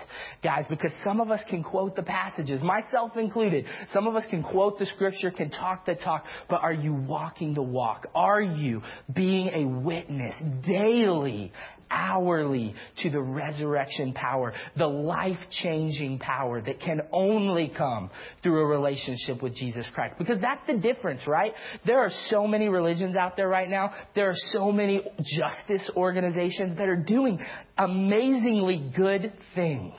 Guys, 0.44 0.66
because 0.70 0.92
some 1.04 1.22
of 1.22 1.32
us 1.32 1.42
can 1.50 1.64
quote 1.64 1.96
the 1.96 2.04
passages, 2.04 2.62
myself 2.62 3.18
included. 3.18 3.66
Some 3.94 4.08
of 4.08 4.16
us 4.16 4.24
can 4.30 4.44
quote 4.44 4.78
the 4.78 4.86
scripture, 4.86 5.32
can 5.32 5.50
talk 5.50 5.86
the 5.86 5.96
talk, 5.96 6.26
but 6.50 6.62
are 6.62 6.74
you 6.74 6.94
walking 6.94 7.54
the 7.54 7.64
walk? 7.64 8.08
Are 8.14 8.42
you 8.42 8.82
being 9.14 9.48
a 9.48 9.66
witness 9.66 10.36
daily 10.66 11.52
hourly 11.90 12.74
to 13.04 13.10
the 13.10 13.22
resurrection 13.22 14.14
power, 14.14 14.54
the 14.78 14.88
life 14.88 15.40
changing 15.64 16.20
power 16.20 16.62
that 16.62 16.80
can 16.80 17.02
only 17.12 17.72
come 17.76 18.10
through 18.44 18.62
a 18.62 18.66
relationship 18.66 19.42
with 19.42 19.56
Jesus 19.56 19.86
Christ. 19.94 20.16
Because 20.18 20.42
that's 20.42 20.66
the 20.68 20.78
difference, 20.78 21.22
right? 21.28 21.54
There 21.86 22.00
are 22.00 22.12
so 22.30 22.48
many 22.48 22.70
religions 22.70 23.16
out 23.16 23.38
there 23.38 23.48
right 23.48 23.70
now. 23.70 23.94
There 24.16 24.30
are 24.30 24.38
so 24.52 24.72
many 24.72 25.02
justice 25.38 25.90
organizations 25.96 26.78
that 26.78 26.90
are 26.90 26.96
doing 26.96 27.40
amazingly 27.78 28.92
good 28.96 29.34
things 29.54 29.94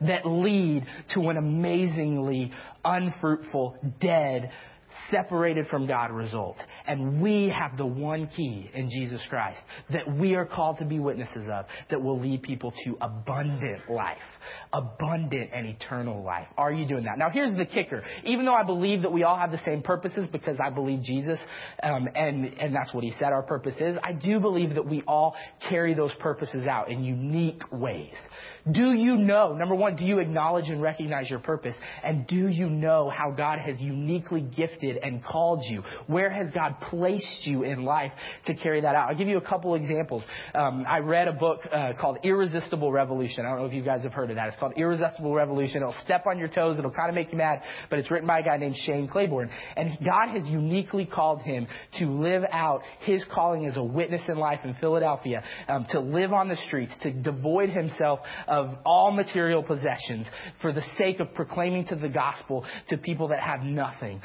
that 0.00 0.26
lead 0.26 0.84
to 1.14 1.28
an 1.28 1.36
amazingly 1.36 2.52
unfruitful, 2.84 3.76
dead, 4.00 4.50
separated 5.10 5.66
from 5.68 5.86
God 5.86 6.10
result. 6.10 6.56
And 6.86 7.20
we 7.20 7.48
have 7.48 7.76
the 7.76 7.86
one 7.86 8.28
key 8.28 8.70
in 8.74 8.90
Jesus 8.90 9.20
Christ 9.28 9.58
that 9.90 10.16
we 10.16 10.34
are 10.34 10.46
called 10.46 10.78
to 10.78 10.84
be 10.84 10.98
witnesses 10.98 11.46
of 11.50 11.66
that 11.90 12.02
will 12.02 12.20
lead 12.20 12.42
people 12.42 12.72
to 12.84 12.96
abundant 13.00 13.90
life, 13.90 14.18
abundant 14.72 15.50
and 15.54 15.66
eternal 15.66 16.22
life. 16.22 16.46
Are 16.56 16.72
you 16.72 16.86
doing 16.86 17.04
that? 17.04 17.18
Now 17.18 17.30
here's 17.30 17.56
the 17.56 17.64
kicker. 17.64 18.02
Even 18.24 18.44
though 18.44 18.54
I 18.54 18.64
believe 18.64 19.02
that 19.02 19.12
we 19.12 19.22
all 19.24 19.36
have 19.36 19.50
the 19.50 19.60
same 19.64 19.82
purposes 19.82 20.26
because 20.32 20.56
I 20.62 20.70
believe 20.70 21.02
Jesus, 21.02 21.38
um, 21.82 22.08
and, 22.14 22.46
and 22.58 22.74
that's 22.74 22.92
what 22.92 23.04
he 23.04 23.12
said 23.18 23.32
our 23.32 23.42
purpose 23.42 23.74
is, 23.80 23.96
I 24.02 24.12
do 24.12 24.40
believe 24.40 24.74
that 24.74 24.86
we 24.86 25.02
all 25.06 25.34
carry 25.68 25.94
those 25.94 26.12
purposes 26.20 26.66
out 26.66 26.90
in 26.90 27.04
unique 27.04 27.62
ways. 27.72 28.14
Do 28.70 28.92
you 28.94 29.16
know, 29.16 29.52
number 29.52 29.76
one, 29.76 29.94
do 29.94 30.04
you 30.04 30.18
acknowledge 30.18 30.68
and 30.68 30.82
recognize 30.82 31.30
your 31.30 31.38
purpose? 31.38 31.74
And 32.02 32.26
do 32.26 32.48
you 32.48 32.68
know 32.68 33.08
how 33.16 33.30
God 33.30 33.60
has 33.60 33.78
uniquely 33.78 34.40
gifted 34.40 34.96
and 34.96 35.22
called 35.22 35.62
you? 35.70 35.84
Where 36.08 36.30
has 36.30 36.50
God 36.50 36.80
placed 36.90 37.46
you 37.46 37.62
in 37.62 37.84
life 37.84 38.10
to 38.46 38.54
carry 38.54 38.80
that 38.80 38.96
out? 38.96 39.10
I'll 39.10 39.16
give 39.16 39.28
you 39.28 39.36
a 39.36 39.46
couple 39.48 39.76
examples. 39.76 40.24
Um, 40.52 40.84
I 40.88 40.98
read 40.98 41.28
a 41.28 41.32
book 41.32 41.60
uh, 41.72 41.92
called 42.00 42.18
Irresistible 42.24 42.90
Revolution. 42.90 43.46
I 43.46 43.50
don't 43.50 43.60
know 43.60 43.66
if 43.66 43.72
you 43.72 43.84
guys 43.84 44.02
have 44.02 44.12
heard 44.12 44.30
of 44.30 44.36
that. 44.36 44.48
It's 44.48 44.56
called 44.56 44.72
Irresistible 44.76 45.32
Revolution. 45.32 45.82
It'll 45.82 45.94
step 46.04 46.26
on 46.26 46.36
your 46.36 46.48
toes. 46.48 46.76
It'll 46.76 46.90
kind 46.90 47.08
of 47.08 47.14
make 47.14 47.30
you 47.30 47.38
mad, 47.38 47.62
but 47.88 48.00
it's 48.00 48.10
written 48.10 48.26
by 48.26 48.40
a 48.40 48.42
guy 48.42 48.56
named 48.56 48.76
Shane 48.84 49.06
Claiborne. 49.06 49.48
And 49.76 49.96
God 50.04 50.30
has 50.30 50.44
uniquely 50.44 51.06
called 51.06 51.40
him 51.42 51.68
to 52.00 52.06
live 52.06 52.42
out 52.50 52.82
his 53.00 53.24
calling 53.32 53.66
as 53.66 53.76
a 53.76 53.84
witness 53.84 54.22
in 54.28 54.38
life 54.38 54.60
in 54.64 54.74
Philadelphia, 54.80 55.44
um, 55.68 55.86
to 55.90 56.00
live 56.00 56.32
on 56.32 56.48
the 56.48 56.56
streets, 56.66 56.92
to 57.02 57.12
devoid 57.12 57.70
himself 57.70 58.18
of 58.56 58.74
all 58.86 59.10
material 59.12 59.62
possessions 59.62 60.26
for 60.62 60.72
the 60.72 60.82
sake 60.96 61.20
of 61.20 61.34
proclaiming 61.34 61.84
to 61.86 61.94
the 61.94 62.08
gospel 62.08 62.64
to 62.88 62.96
people 62.96 63.28
that 63.28 63.40
have 63.40 63.60
nothing. 63.60 64.20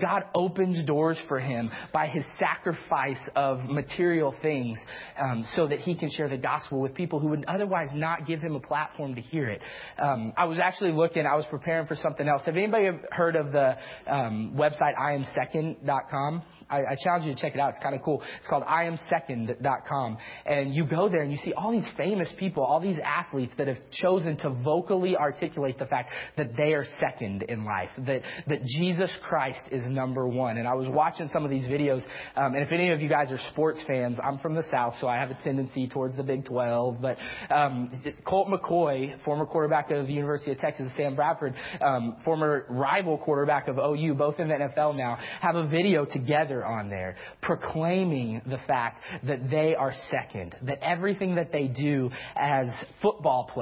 God 0.00 0.24
opens 0.34 0.84
doors 0.84 1.16
for 1.28 1.40
him 1.40 1.70
by 1.92 2.08
his 2.08 2.22
sacrifice 2.38 3.18
of 3.34 3.64
material 3.64 4.34
things 4.42 4.78
um, 5.18 5.44
so 5.54 5.66
that 5.66 5.80
he 5.80 5.94
can 5.94 6.10
share 6.10 6.28
the 6.28 6.36
gospel 6.36 6.78
with 6.78 6.94
people 6.94 7.18
who 7.20 7.28
would 7.28 7.44
otherwise 7.46 7.88
not 7.94 8.26
give 8.26 8.40
him 8.40 8.54
a 8.54 8.60
platform 8.60 9.14
to 9.14 9.20
hear 9.22 9.48
it. 9.48 9.62
Um, 9.98 10.34
I 10.36 10.44
was 10.44 10.58
actually 10.58 10.92
looking, 10.92 11.24
I 11.24 11.36
was 11.36 11.46
preparing 11.48 11.86
for 11.86 11.96
something 11.96 12.28
else. 12.28 12.42
Have 12.44 12.56
anybody 12.56 12.88
heard 13.10 13.34
of 13.34 13.52
the 13.52 13.76
um, 14.06 14.54
website 14.56 14.94
iamsecond.com? 15.00 16.42
I, 16.68 16.78
I 16.78 16.96
challenge 17.02 17.24
you 17.24 17.34
to 17.34 17.40
check 17.40 17.54
it 17.54 17.60
out. 17.60 17.70
It's 17.70 17.82
kind 17.82 17.94
of 17.94 18.02
cool. 18.02 18.22
It's 18.38 18.48
called 18.48 18.64
iamsecond.com. 18.64 20.18
And 20.44 20.74
you 20.74 20.84
go 20.84 21.08
there 21.08 21.22
and 21.22 21.32
you 21.32 21.38
see 21.38 21.52
all 21.54 21.72
these 21.72 21.90
famous 21.96 22.30
people, 22.38 22.62
all 22.62 22.80
these 22.80 22.98
athletes 23.02 23.52
that 23.58 23.68
have 23.74 23.90
chosen 23.92 24.36
to 24.38 24.50
vocally 24.50 25.16
articulate 25.16 25.78
the 25.78 25.86
fact 25.86 26.10
that 26.36 26.56
they 26.56 26.74
are 26.74 26.84
second 26.98 27.42
in 27.42 27.64
life, 27.64 27.90
that, 28.06 28.22
that 28.46 28.62
Jesus 28.64 29.10
Christ 29.22 29.60
is 29.70 29.84
number 29.86 30.26
one. 30.26 30.58
And 30.58 30.66
I 30.66 30.74
was 30.74 30.88
watching 30.88 31.30
some 31.32 31.44
of 31.44 31.50
these 31.50 31.64
videos, 31.64 32.02
um, 32.36 32.54
and 32.54 32.62
if 32.62 32.72
any 32.72 32.90
of 32.90 33.00
you 33.00 33.08
guys 33.08 33.30
are 33.30 33.38
sports 33.50 33.80
fans, 33.86 34.18
I'm 34.22 34.38
from 34.38 34.54
the 34.54 34.64
South, 34.70 34.94
so 35.00 35.08
I 35.08 35.16
have 35.16 35.30
a 35.30 35.38
tendency 35.42 35.88
towards 35.88 36.16
the 36.16 36.22
Big 36.22 36.44
12, 36.44 37.00
but 37.00 37.16
um, 37.50 38.02
Colt 38.24 38.48
McCoy, 38.48 39.22
former 39.24 39.46
quarterback 39.46 39.90
of 39.90 40.06
the 40.06 40.12
University 40.12 40.52
of 40.52 40.58
Texas, 40.58 40.90
Sam 40.96 41.16
Bradford, 41.16 41.54
um, 41.80 42.16
former 42.24 42.66
rival 42.68 43.18
quarterback 43.18 43.68
of 43.68 43.78
OU, 43.78 44.14
both 44.14 44.38
in 44.38 44.48
the 44.48 44.54
NFL 44.54 44.96
now, 44.96 45.18
have 45.40 45.56
a 45.56 45.66
video 45.66 46.04
together 46.04 46.64
on 46.64 46.88
there 46.88 47.16
proclaiming 47.42 48.42
the 48.46 48.58
fact 48.66 49.02
that 49.24 49.50
they 49.50 49.74
are 49.74 49.92
second, 50.10 50.54
that 50.62 50.78
everything 50.82 51.36
that 51.36 51.52
they 51.52 51.68
do 51.68 52.10
as 52.36 52.66
football 53.02 53.48
players, 53.52 53.59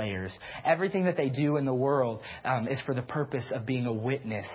everything 0.64 1.04
that 1.04 1.16
they 1.16 1.28
do 1.28 1.56
in 1.56 1.64
the 1.64 1.74
world 1.74 2.20
um, 2.44 2.68
is 2.68 2.78
for 2.86 2.94
the 2.94 3.02
purpose 3.02 3.44
of 3.54 3.66
being 3.66 3.86
a 3.86 3.92
witness 3.92 4.46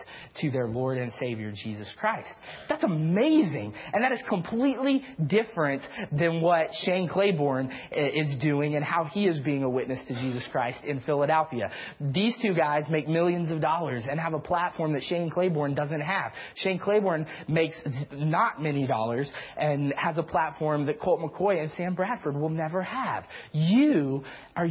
to 0.42 0.52
their 0.52 0.68
Lord 0.68 0.98
and 0.98 1.12
Savior 1.20 1.52
Jesus 1.52 1.88
Christ. 2.00 2.30
That's 2.70 2.84
amazing, 2.84 3.74
and 3.94 4.04
that 4.04 4.12
is 4.12 4.22
completely 4.28 5.04
different 5.28 5.82
than 6.12 6.42
what 6.42 6.68
Shane 6.84 7.08
Claiborne 7.08 7.72
uh, 7.72 8.00
is 8.00 8.38
doing 8.42 8.76
and 8.76 8.84
how 8.84 9.06
he 9.06 9.28
is 9.28 9.40
being 9.40 9.64
a 9.64 9.70
witness 9.70 10.00
to 10.08 10.14
Jesus 10.16 10.44
Christ 10.52 10.80
in 10.86 11.02
Philadelphia. 11.02 11.70
These 12.00 12.36
two 12.42 12.54
guys 12.54 12.84
make 12.90 13.08
millions 13.08 13.52
of 13.52 13.62
dollars 13.62 14.04
and 14.10 14.20
have 14.20 14.34
a 14.34 14.40
platform 14.40 14.94
that 14.94 15.04
Shane 15.04 15.30
Claiborne 15.30 15.76
doesn't 15.76 16.02
have. 16.02 16.34
Shane 16.56 16.80
Claiborne 16.80 17.26
makes 17.48 17.76
not 18.12 18.62
many 18.62 18.88
dollars 18.88 19.30
and 19.58 19.94
has 19.98 20.18
a 20.18 20.24
platform 20.24 20.86
that 20.86 21.00
Colt 21.00 21.20
McCoy 21.20 21.62
and 21.62 21.72
Sam 21.78 21.96
Bradford 21.96 22.36
will 22.36 22.50
never 22.50 22.82
have. 22.82 23.26
You 23.52 24.24
are 24.56 24.66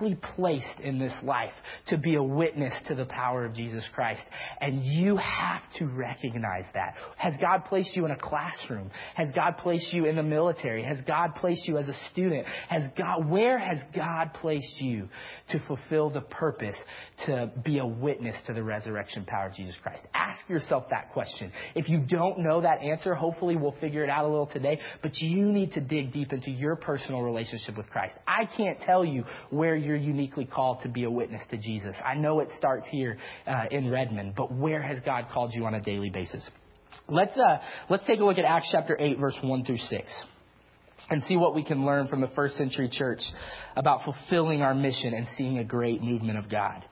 uniquely 0.00 0.18
placed 0.36 0.80
in 0.82 0.98
this 0.98 1.12
life 1.22 1.52
to 1.88 1.98
be 1.98 2.14
a 2.14 2.22
witness 2.22 2.72
to 2.86 2.94
the 2.94 3.04
power 3.04 3.44
of 3.44 3.54
Jesus 3.54 3.84
Christ. 3.94 4.22
And 4.60 4.84
you 4.84 5.16
have 5.16 5.62
to 5.78 5.86
recognize 5.86 6.64
that. 6.74 6.94
Has 7.16 7.34
God 7.40 7.64
placed 7.64 7.96
you 7.96 8.04
in 8.04 8.10
a 8.10 8.16
classroom? 8.16 8.90
Has 9.14 9.28
God 9.34 9.56
placed 9.58 9.92
you 9.92 10.06
in 10.06 10.16
the 10.16 10.22
military? 10.22 10.82
Has 10.82 10.98
God 11.06 11.34
placed 11.36 11.66
you 11.66 11.78
as 11.78 11.88
a 11.88 11.94
student? 12.10 12.46
Has 12.68 12.82
God, 12.96 13.28
where 13.28 13.58
has 13.58 13.78
God 13.94 14.32
placed 14.40 14.80
you 14.80 15.08
to 15.50 15.60
fulfill 15.66 16.10
the 16.10 16.20
purpose 16.20 16.76
to 17.26 17.50
be 17.64 17.78
a 17.78 17.86
witness 17.86 18.36
to 18.46 18.52
the 18.52 18.62
resurrection 18.62 19.24
power 19.24 19.48
of 19.48 19.54
Jesus 19.54 19.76
Christ? 19.82 20.02
Ask 20.14 20.40
yourself 20.48 20.84
that 20.90 21.12
question. 21.12 21.52
If 21.74 21.88
you 21.88 21.98
don't 21.98 22.40
know 22.40 22.60
that 22.60 22.82
answer, 22.82 23.14
hopefully 23.14 23.56
we'll 23.56 23.76
figure 23.80 24.04
it 24.04 24.10
out 24.10 24.24
a 24.24 24.28
little 24.28 24.46
today, 24.46 24.80
but 25.02 25.12
you 25.16 25.46
need 25.46 25.72
to 25.72 25.80
dig 25.80 26.12
deep 26.12 26.32
into 26.32 26.50
your 26.50 26.76
personal 26.76 27.22
relationship 27.22 27.76
with 27.76 27.88
Christ. 27.90 28.14
I 28.26 28.46
can't 28.56 28.80
tell 28.80 29.04
you 29.04 29.24
where 29.50 29.76
you're 29.76 29.87
uniquely 29.96 30.44
called 30.44 30.82
to 30.82 30.88
be 30.88 31.04
a 31.04 31.10
witness 31.10 31.42
to 31.50 31.56
Jesus. 31.56 31.94
I 32.04 32.14
know 32.14 32.40
it 32.40 32.48
starts 32.56 32.86
here 32.90 33.18
uh, 33.46 33.64
in 33.70 33.90
Redmond, 33.90 34.34
but 34.36 34.52
where 34.52 34.82
has 34.82 34.98
God 35.04 35.26
called 35.32 35.52
you 35.54 35.66
on 35.66 35.74
a 35.74 35.80
daily 35.80 36.10
basis? 36.10 36.48
Let's, 37.08 37.36
uh, 37.36 37.58
let's 37.88 38.06
take 38.06 38.20
a 38.20 38.24
look 38.24 38.38
at 38.38 38.44
Acts 38.44 38.68
chapter 38.72 38.96
8, 38.98 39.18
verse 39.18 39.36
1 39.42 39.64
through 39.64 39.78
6 39.78 40.06
and 41.10 41.22
see 41.24 41.36
what 41.36 41.54
we 41.54 41.64
can 41.64 41.86
learn 41.86 42.08
from 42.08 42.20
the 42.20 42.28
first 42.28 42.56
century 42.56 42.88
church 42.90 43.20
about 43.76 44.04
fulfilling 44.04 44.62
our 44.62 44.74
mission 44.74 45.14
and 45.14 45.26
seeing 45.36 45.58
a 45.58 45.64
great 45.64 46.02
movement 46.02 46.38
of 46.38 46.50
God. 46.50 46.84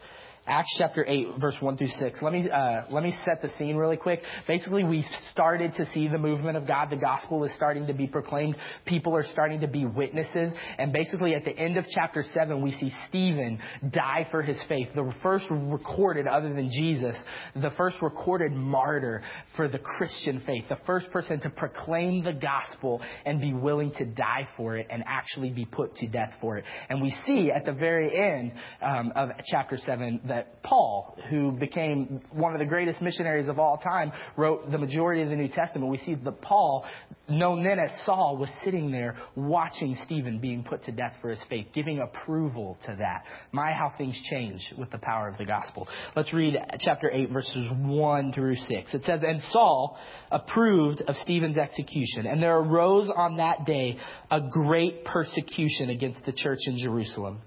Acts 0.49 0.73
chapter 0.79 1.05
8, 1.05 1.39
verse 1.41 1.57
1 1.59 1.77
through 1.77 1.89
6. 1.89 2.19
Let 2.23 2.33
me, 2.33 2.49
uh, 2.49 2.83
let 2.91 3.03
me 3.03 3.13
set 3.25 3.43
the 3.43 3.51
scene 3.59 3.75
really 3.75 3.97
quick. 3.97 4.23
Basically, 4.47 4.85
we 4.85 5.05
started 5.33 5.75
to 5.75 5.87
see 5.93 6.07
the 6.07 6.19
movement 6.19 6.57
of 6.57 6.69
God. 6.69 6.89
The 6.91 6.97
gospel 6.97 7.43
is 7.43 7.53
starting 7.57 7.89
to 7.89 7.93
be 7.93 8.07
proclaimed. 8.07 8.55
People 8.85 9.17
are 9.17 9.25
starting 9.33 9.61
to 9.63 9.67
be 9.67 9.87
witnesses. 9.87 10.53
And 10.79 10.93
basically, 10.93 11.35
at 11.35 11.45
the 11.45 11.51
end 11.51 11.77
of 11.77 11.85
chapter 11.93 12.25
7, 12.33 12.63
we 12.63 12.71
see 12.73 12.93
Stephen 13.09 13.59
die 13.91 14.29
for 14.31 14.41
his 14.41 14.57
faith. 14.69 14.89
The 14.95 15.13
first 15.21 15.47
recorded, 15.51 16.29
other 16.29 16.55
than 16.55 16.71
Jesus, 16.71 17.17
the 17.57 17.71
first 17.77 17.97
recorded 18.01 18.53
martyr 18.53 19.23
for 19.57 19.67
the 19.67 19.81
Christian 19.81 20.41
faith. 20.47 20.67
The 20.69 20.79
first 20.87 21.11
person 21.11 21.41
to 21.41 21.51
proclaim 21.51 22.23
the 22.23 22.33
gospel 22.33 23.03
and 23.25 23.41
be 23.41 23.53
willing 23.53 23.91
to 23.99 24.05
die 24.05 24.49
for 24.57 24.77
it 24.77 24.87
and 24.91 25.03
actually 25.09 25.51
be 25.51 25.65
put 25.65 25.97
to 25.97 26.07
death 26.07 26.35
for 26.41 26.57
it. 26.57 26.65
And 26.89 27.03
we 27.03 27.13
see 27.27 27.51
at 27.51 27.65
the 27.65 27.73
very 27.73 28.17
end 28.17 28.53
um, 28.81 29.13
of 29.17 29.31
chapter 29.51 29.77
7 29.77 30.21
that 30.29 30.36
that 30.37 30.63
Paul, 30.63 31.17
who 31.31 31.51
became 31.51 32.21
one 32.31 32.53
of 32.53 32.59
the 32.59 32.67
greatest 32.67 33.01
missionaries 33.01 33.49
of 33.49 33.59
all 33.59 33.79
time, 33.79 34.13
wrote 34.37 34.71
the 34.71 34.77
majority 34.77 35.23
of 35.23 35.31
the 35.31 35.37
New 35.37 35.49
Testament. 35.49 35.91
We 35.91 35.97
see 35.99 36.15
that 36.15 36.43
Paul, 36.43 36.85
known 37.27 37.65
then 37.65 37.79
as 37.79 37.91
Saul, 38.05 38.37
was 38.37 38.51
sitting 38.63 38.91
there 38.91 39.17
watching 39.35 39.97
Stephen 40.05 40.39
being 40.39 40.63
put 40.63 40.85
to 40.85 40.93
death 40.93 41.15
for 41.23 41.31
his 41.31 41.39
faith, 41.49 41.69
giving 41.73 42.01
approval 42.01 42.77
to 42.85 42.95
that. 42.99 43.25
My, 43.51 43.73
how 43.73 43.95
things 43.97 44.21
change 44.31 44.61
with 44.77 44.91
the 44.91 44.99
power 44.99 45.27
of 45.27 45.39
the 45.39 45.47
gospel. 45.47 45.89
Let's 46.15 46.35
read 46.35 46.59
chapter 46.81 47.11
8, 47.11 47.31
verses 47.31 47.69
1 47.73 48.33
through 48.35 48.57
6. 48.57 48.95
It 48.95 49.05
says, 49.07 49.21
And 49.27 49.41
Saul 49.53 49.97
approved 50.31 51.01
of 51.01 51.17
Stephen's 51.23 51.57
execution, 51.57 52.27
and 52.27 52.43
there 52.43 52.59
arose 52.59 53.09
on 53.15 53.39
that 53.39 53.65
day 53.65 53.99
a 54.31 54.41
great 54.51 55.07
persecution 55.07 55.89
against 55.89 56.27
the 56.27 56.33
church 56.33 56.61
in 56.67 56.77
Jerusalem 56.79 57.41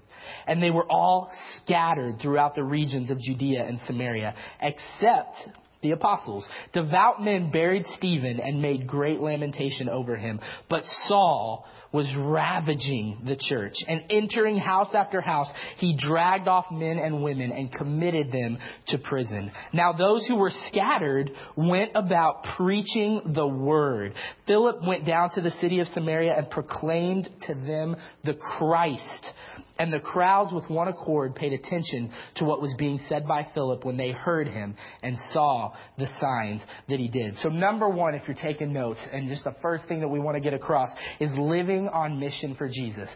and 0.46 0.62
they 0.62 0.70
were 0.70 0.86
all 0.90 1.30
scattered 1.56 2.20
throughout 2.20 2.54
the 2.54 2.64
regions 2.64 3.10
of 3.10 3.18
Judea 3.18 3.64
and 3.66 3.80
Samaria, 3.86 4.34
except 4.60 5.36
the 5.82 5.92
apostles. 5.92 6.46
Devout 6.72 7.22
men 7.22 7.50
buried 7.50 7.86
Stephen 7.96 8.40
and 8.40 8.60
made 8.60 8.86
great 8.86 9.20
lamentation 9.20 9.88
over 9.88 10.16
him. 10.16 10.40
But 10.68 10.84
Saul 11.06 11.66
was 11.92 12.06
ravaging 12.16 13.22
the 13.26 13.36
church 13.36 13.74
and 13.88 14.04
entering 14.10 14.56
house 14.56 14.94
after 14.94 15.20
house, 15.20 15.48
he 15.78 15.96
dragged 15.96 16.46
off 16.46 16.66
men 16.70 16.98
and 16.98 17.22
women 17.22 17.50
and 17.50 17.72
committed 17.72 18.30
them 18.30 18.58
to 18.88 18.98
prison. 18.98 19.50
Now 19.72 19.92
those 19.92 20.24
who 20.26 20.36
were 20.36 20.52
scattered 20.68 21.30
went 21.56 21.92
about 21.96 22.44
preaching 22.56 23.32
the 23.34 23.46
word. 23.46 24.14
Philip 24.46 24.86
went 24.86 25.04
down 25.04 25.30
to 25.30 25.40
the 25.40 25.50
city 25.52 25.80
of 25.80 25.88
Samaria 25.88 26.34
and 26.36 26.48
proclaimed 26.48 27.28
to 27.48 27.54
them 27.54 27.96
the 28.24 28.34
Christ. 28.34 29.32
And 29.80 29.90
the 29.90 29.98
crowds 29.98 30.52
with 30.52 30.68
one 30.68 30.88
accord 30.88 31.34
paid 31.34 31.54
attention 31.54 32.12
to 32.36 32.44
what 32.44 32.60
was 32.60 32.74
being 32.76 33.00
said 33.08 33.26
by 33.26 33.48
Philip 33.54 33.82
when 33.82 33.96
they 33.96 34.10
heard 34.10 34.46
him 34.46 34.76
and 35.02 35.16
saw 35.32 35.72
the 35.96 36.06
signs 36.20 36.60
that 36.90 36.98
he 36.98 37.08
did. 37.08 37.38
So 37.38 37.48
number 37.48 37.88
one, 37.88 38.14
if 38.14 38.28
you're 38.28 38.36
taking 38.36 38.74
notes, 38.74 39.00
and 39.10 39.26
just 39.30 39.42
the 39.42 39.56
first 39.62 39.88
thing 39.88 40.00
that 40.00 40.08
we 40.08 40.20
want 40.20 40.36
to 40.36 40.40
get 40.42 40.52
across 40.52 40.90
is 41.18 41.30
living 41.32 41.88
on 41.88 42.20
mission 42.20 42.56
for 42.56 42.68
Jesus. 42.68 43.08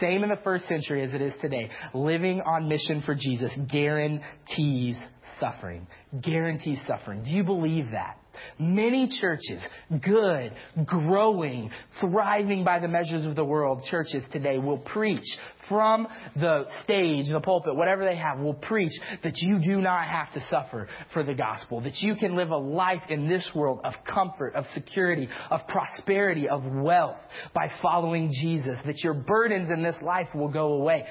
Same 0.00 0.24
in 0.24 0.30
the 0.30 0.40
first 0.42 0.66
century 0.66 1.04
as 1.04 1.14
it 1.14 1.22
is 1.22 1.34
today. 1.40 1.70
Living 1.94 2.40
on 2.40 2.68
mission 2.68 3.00
for 3.06 3.14
Jesus 3.14 3.52
guarantees 3.70 4.96
suffering. 5.38 5.86
Guarantees 6.20 6.80
suffering. 6.88 7.22
Do 7.22 7.30
you 7.30 7.44
believe 7.44 7.92
that? 7.92 8.17
Many 8.58 9.08
churches, 9.20 9.62
good, 10.04 10.52
growing, 10.84 11.70
thriving 12.00 12.64
by 12.64 12.78
the 12.78 12.88
measures 12.88 13.24
of 13.24 13.36
the 13.36 13.44
world, 13.44 13.82
churches 13.84 14.24
today 14.32 14.58
will 14.58 14.78
preach 14.78 15.26
from 15.68 16.08
the 16.34 16.66
stage, 16.82 17.26
the 17.30 17.40
pulpit, 17.40 17.76
whatever 17.76 18.04
they 18.04 18.16
have, 18.16 18.38
will 18.38 18.54
preach 18.54 18.92
that 19.22 19.36
you 19.36 19.58
do 19.60 19.80
not 19.80 20.06
have 20.08 20.32
to 20.32 20.40
suffer 20.50 20.88
for 21.12 21.22
the 21.22 21.34
gospel, 21.34 21.80
that 21.82 21.98
you 21.98 22.16
can 22.16 22.36
live 22.36 22.50
a 22.50 22.56
life 22.56 23.02
in 23.10 23.28
this 23.28 23.48
world 23.54 23.80
of 23.84 23.92
comfort, 24.04 24.54
of 24.54 24.64
security, 24.74 25.28
of 25.50 25.60
prosperity, 25.68 26.48
of 26.48 26.64
wealth 26.64 27.18
by 27.54 27.70
following 27.82 28.30
Jesus, 28.32 28.78
that 28.86 28.98
your 29.04 29.14
burdens 29.14 29.70
in 29.70 29.82
this 29.82 29.96
life 30.02 30.28
will 30.34 30.48
go 30.48 30.72
away. 30.74 31.04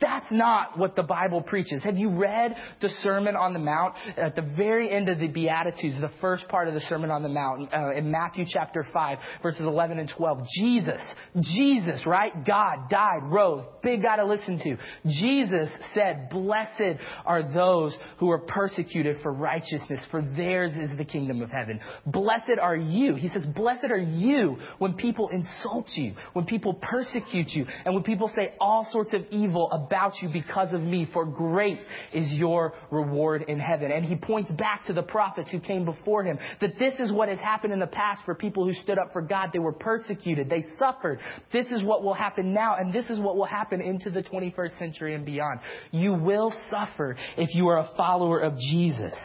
That's 0.00 0.30
not 0.30 0.78
what 0.78 0.94
the 0.94 1.02
Bible 1.02 1.42
preaches. 1.42 1.82
Have 1.82 1.96
you 1.96 2.10
read 2.10 2.54
the 2.80 2.88
Sermon 3.02 3.34
on 3.34 3.52
the 3.52 3.58
Mount? 3.58 3.94
At 4.16 4.36
the 4.36 4.42
very 4.42 4.90
end 4.90 5.08
of 5.08 5.18
the 5.18 5.26
Beatitudes, 5.26 6.00
the 6.00 6.10
first 6.20 6.46
part 6.48 6.68
of 6.68 6.74
the 6.74 6.80
Sermon 6.82 7.10
on 7.10 7.24
the 7.24 7.28
Mount, 7.28 7.72
uh, 7.74 7.92
in 7.96 8.10
Matthew 8.10 8.44
chapter 8.48 8.86
5, 8.92 9.18
verses 9.42 9.62
11 9.62 9.98
and 9.98 10.12
12, 10.16 10.38
Jesus, 10.56 11.00
Jesus, 11.40 12.06
right? 12.06 12.32
God 12.46 12.88
died, 12.88 13.22
rose, 13.24 13.64
big 13.82 14.02
guy 14.02 14.16
to 14.16 14.24
listen 14.24 14.60
to. 14.60 14.76
Jesus 15.04 15.68
said, 15.94 16.28
Blessed 16.30 17.00
are 17.26 17.52
those 17.52 17.96
who 18.18 18.30
are 18.30 18.38
persecuted 18.38 19.16
for 19.22 19.32
righteousness, 19.32 20.04
for 20.12 20.22
theirs 20.22 20.72
is 20.76 20.96
the 20.96 21.04
kingdom 21.04 21.42
of 21.42 21.50
heaven. 21.50 21.80
Blessed 22.06 22.58
are 22.60 22.76
you. 22.76 23.16
He 23.16 23.28
says, 23.30 23.44
Blessed 23.46 23.90
are 23.90 23.98
you 23.98 24.58
when 24.78 24.94
people 24.94 25.28
insult 25.30 25.88
you, 25.96 26.14
when 26.34 26.44
people 26.44 26.74
persecute 26.74 27.48
you, 27.48 27.66
and 27.84 27.94
when 27.94 28.04
people 28.04 28.30
say 28.36 28.54
all 28.60 28.86
sorts 28.92 29.12
of 29.12 29.22
evil 29.32 29.68
about 29.72 29.87
about 29.88 30.12
you 30.22 30.28
because 30.32 30.72
of 30.72 30.80
me, 30.80 31.08
for 31.12 31.24
great 31.24 31.78
is 32.12 32.30
your 32.32 32.74
reward 32.90 33.44
in 33.48 33.58
heaven. 33.58 33.90
And 33.90 34.04
he 34.04 34.16
points 34.16 34.50
back 34.52 34.86
to 34.86 34.92
the 34.92 35.02
prophets 35.02 35.50
who 35.50 35.60
came 35.60 35.84
before 35.84 36.22
him 36.22 36.38
that 36.60 36.78
this 36.78 36.94
is 36.98 37.10
what 37.10 37.28
has 37.28 37.38
happened 37.38 37.72
in 37.72 37.80
the 37.80 37.86
past 37.86 38.22
for 38.24 38.34
people 38.34 38.66
who 38.66 38.74
stood 38.74 38.98
up 38.98 39.12
for 39.12 39.22
God. 39.22 39.50
They 39.52 39.58
were 39.58 39.72
persecuted. 39.72 40.48
They 40.48 40.66
suffered. 40.78 41.18
This 41.52 41.66
is 41.66 41.82
what 41.82 42.02
will 42.02 42.14
happen 42.14 42.52
now, 42.52 42.76
and 42.76 42.92
this 42.92 43.08
is 43.10 43.18
what 43.18 43.36
will 43.36 43.46
happen 43.46 43.80
into 43.80 44.10
the 44.10 44.22
21st 44.22 44.78
century 44.78 45.14
and 45.14 45.24
beyond. 45.24 45.60
You 45.90 46.12
will 46.12 46.52
suffer 46.70 47.16
if 47.36 47.54
you 47.54 47.68
are 47.68 47.78
a 47.78 47.90
follower 47.96 48.40
of 48.40 48.54
Jesus. 48.70 49.16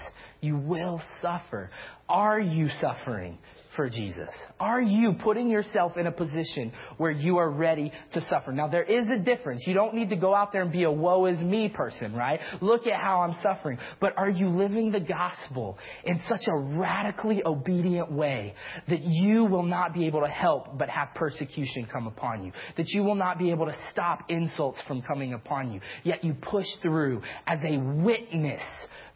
You 0.42 0.58
will 0.58 1.02
suffer. 1.22 1.70
Are 2.10 2.40
you 2.40 2.68
suffering? 2.82 3.38
For 3.76 3.90
Jesus? 3.90 4.30
Are 4.60 4.82
you 4.82 5.14
putting 5.14 5.50
yourself 5.50 5.98
in 5.98 6.08
a 6.08 6.12
position 6.12 6.72
where 6.98 7.12
you 7.12 7.38
are 7.38 7.50
ready 7.50 7.92
to 8.14 8.22
suffer? 8.30 8.52
Now, 8.52 8.68
there 8.68 8.84
is 8.84 9.10
a 9.10 9.18
difference. 9.18 9.64
You 9.66 9.74
don't 9.74 9.94
need 9.94 10.10
to 10.10 10.16
go 10.16 10.34
out 10.34 10.52
there 10.52 10.62
and 10.62 10.72
be 10.72 10.84
a 10.84 10.92
woe 10.92 11.26
is 11.26 11.38
me 11.40 11.70
person, 11.70 12.14
right? 12.14 12.40
Look 12.62 12.88
at 12.88 13.00
how 13.00 13.22
I'm 13.22 13.36
suffering. 13.42 13.78
But 14.00 14.18
are 14.18 14.30
you 14.30 14.50
living 14.50 14.92
the 14.92 15.00
gospel 15.00 15.78
in 16.04 16.22
such 16.28 16.42
a 16.48 16.58
radically 16.58 17.42
obedient 17.46 18.12
way 18.12 18.56
that 18.88 19.02
you 19.02 19.46
will 19.46 19.64
not 19.64 19.94
be 19.94 20.08
able 20.08 20.22
to 20.22 20.28
help 20.28 20.78
but 20.78 20.90
have 20.90 21.10
persecution 21.16 21.88
come 21.92 22.08
upon 22.08 22.46
you? 22.46 22.52
That 22.78 22.90
you 22.90 23.04
will 23.04 23.16
not 23.16 23.38
be 23.38 23.52
able 23.52 23.66
to 23.66 23.76
stop 23.92 24.30
insults 24.30 24.80
from 24.88 25.02
coming 25.02 25.34
upon 25.34 25.72
you? 25.72 25.82
Yet 26.04 26.24
you 26.24 26.34
push 26.34 26.68
through 26.82 27.22
as 27.48 27.60
a 27.64 27.78
witness 27.78 28.62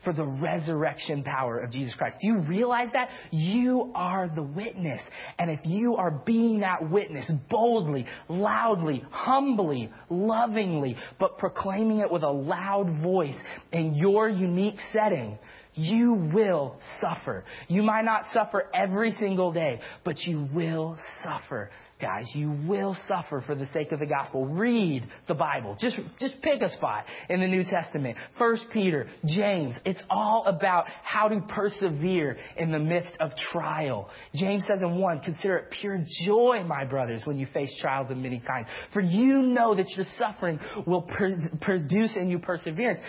for 0.08 0.14
the 0.14 0.24
resurrection 0.24 1.22
power 1.22 1.60
of 1.60 1.70
Jesus 1.70 1.94
Christ. 1.96 2.16
Do 2.22 2.28
you 2.28 2.38
realize 2.38 2.88
that? 2.94 3.10
You 3.30 3.92
are 3.94 4.30
the 4.34 4.42
witness. 4.42 5.02
And 5.38 5.52
if 5.52 5.60
you 5.66 5.98
are 5.98 6.12
being 6.12 6.62
that 6.62 6.90
witness 6.90 7.30
boldly, 7.50 8.06
loudly, 8.30 9.04
humbly, 9.12 9.92
lovingly, 10.10 10.96
but 11.20 11.38
proclaiming 11.38 12.00
it 12.00 12.10
with 12.10 12.24
a 12.24 12.30
loud 12.30 13.04
voice 13.04 13.36
in 13.74 13.96
your 13.96 14.30
unique 14.30 14.78
setting, 14.94 15.38
you 15.74 16.14
will 16.34 16.80
suffer. 17.02 17.44
You 17.68 17.84
might 17.84 18.06
not 18.06 18.24
suffer 18.32 18.70
every 18.74 19.12
single 19.12 19.52
day, 19.52 19.82
but 20.06 20.18
you 20.20 20.48
will 20.54 20.98
suffer 21.22 21.70
guys, 22.00 22.26
you 22.36 22.52
will 22.68 22.96
suffer 23.08 23.44
for 23.46 23.56
the 23.56 23.66
sake 23.74 23.92
of 23.92 24.00
the 24.00 24.06
gospel. 24.06 24.46
Read 24.46 25.08
the 25.28 25.34
Bible. 25.34 25.76
Just, 25.80 25.98
just 26.20 26.40
pick 26.42 26.62
a 26.62 26.72
spot 26.74 27.06
in 27.30 27.40
the 27.40 27.48
New 27.48 27.64
Testament. 27.64 28.18
First 28.38 28.66
Peter, 28.72 29.08
James. 29.26 29.76
It's 29.84 30.02
all 30.10 30.46
about 30.46 30.86
how 31.04 31.28
to 31.28 31.42
persevere 31.50 32.38
in 32.56 32.72
the 32.72 32.80
midst 32.80 33.14
of 33.20 33.32
trial. 33.52 34.10
James 34.36 34.64
says 34.68 34.80
in 34.82 35.00
1, 35.00 35.22
consider 35.22 35.58
it 35.58 35.72
pure 35.82 36.04
joy, 36.26 36.64
my 36.64 36.86
brothers, 36.86 37.22
when 37.26 37.40
you 37.40 37.48
face 37.54 37.76
trials 37.82 38.12
of 38.12 38.18
many 38.18 38.40
kinds. 38.40 38.68
For 38.94 39.02
you 39.02 39.42
know 39.42 39.76
that 39.76 39.90
your 39.96 40.06
suffering 40.18 40.60
will 40.86 41.02
pr- 41.02 41.58
produce 41.62 42.16
in 42.16 42.30
you 42.30 42.40
perseverance. 42.40 43.00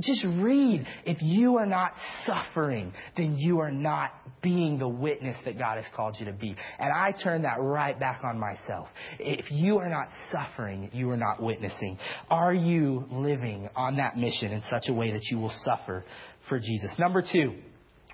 Just 0.00 0.24
read. 0.24 0.86
If 1.04 1.18
you 1.20 1.56
are 1.56 1.66
not 1.66 1.92
suffering, 2.26 2.92
then 3.16 3.36
you 3.36 3.60
are 3.60 3.72
not 3.72 4.12
being 4.42 4.78
the 4.78 4.88
witness 4.88 5.36
that 5.44 5.58
God 5.58 5.76
has 5.76 5.84
called 5.94 6.16
you 6.18 6.26
to 6.26 6.32
be. 6.32 6.54
And 6.78 6.90
I 6.92 7.12
turn 7.12 7.42
that 7.42 7.60
right 7.60 7.98
back 7.98 8.22
on 8.24 8.29
on 8.30 8.38
myself. 8.38 8.88
If 9.18 9.50
you 9.50 9.78
are 9.78 9.88
not 9.88 10.08
suffering, 10.32 10.90
you 10.92 11.10
are 11.10 11.16
not 11.16 11.42
witnessing. 11.42 11.98
Are 12.30 12.54
you 12.54 13.06
living 13.10 13.68
on 13.76 13.96
that 13.96 14.16
mission 14.16 14.52
in 14.52 14.62
such 14.70 14.88
a 14.88 14.92
way 14.92 15.12
that 15.12 15.24
you 15.30 15.38
will 15.38 15.52
suffer 15.64 16.04
for 16.48 16.58
Jesus? 16.58 16.90
Number 16.98 17.22
two, 17.22 17.54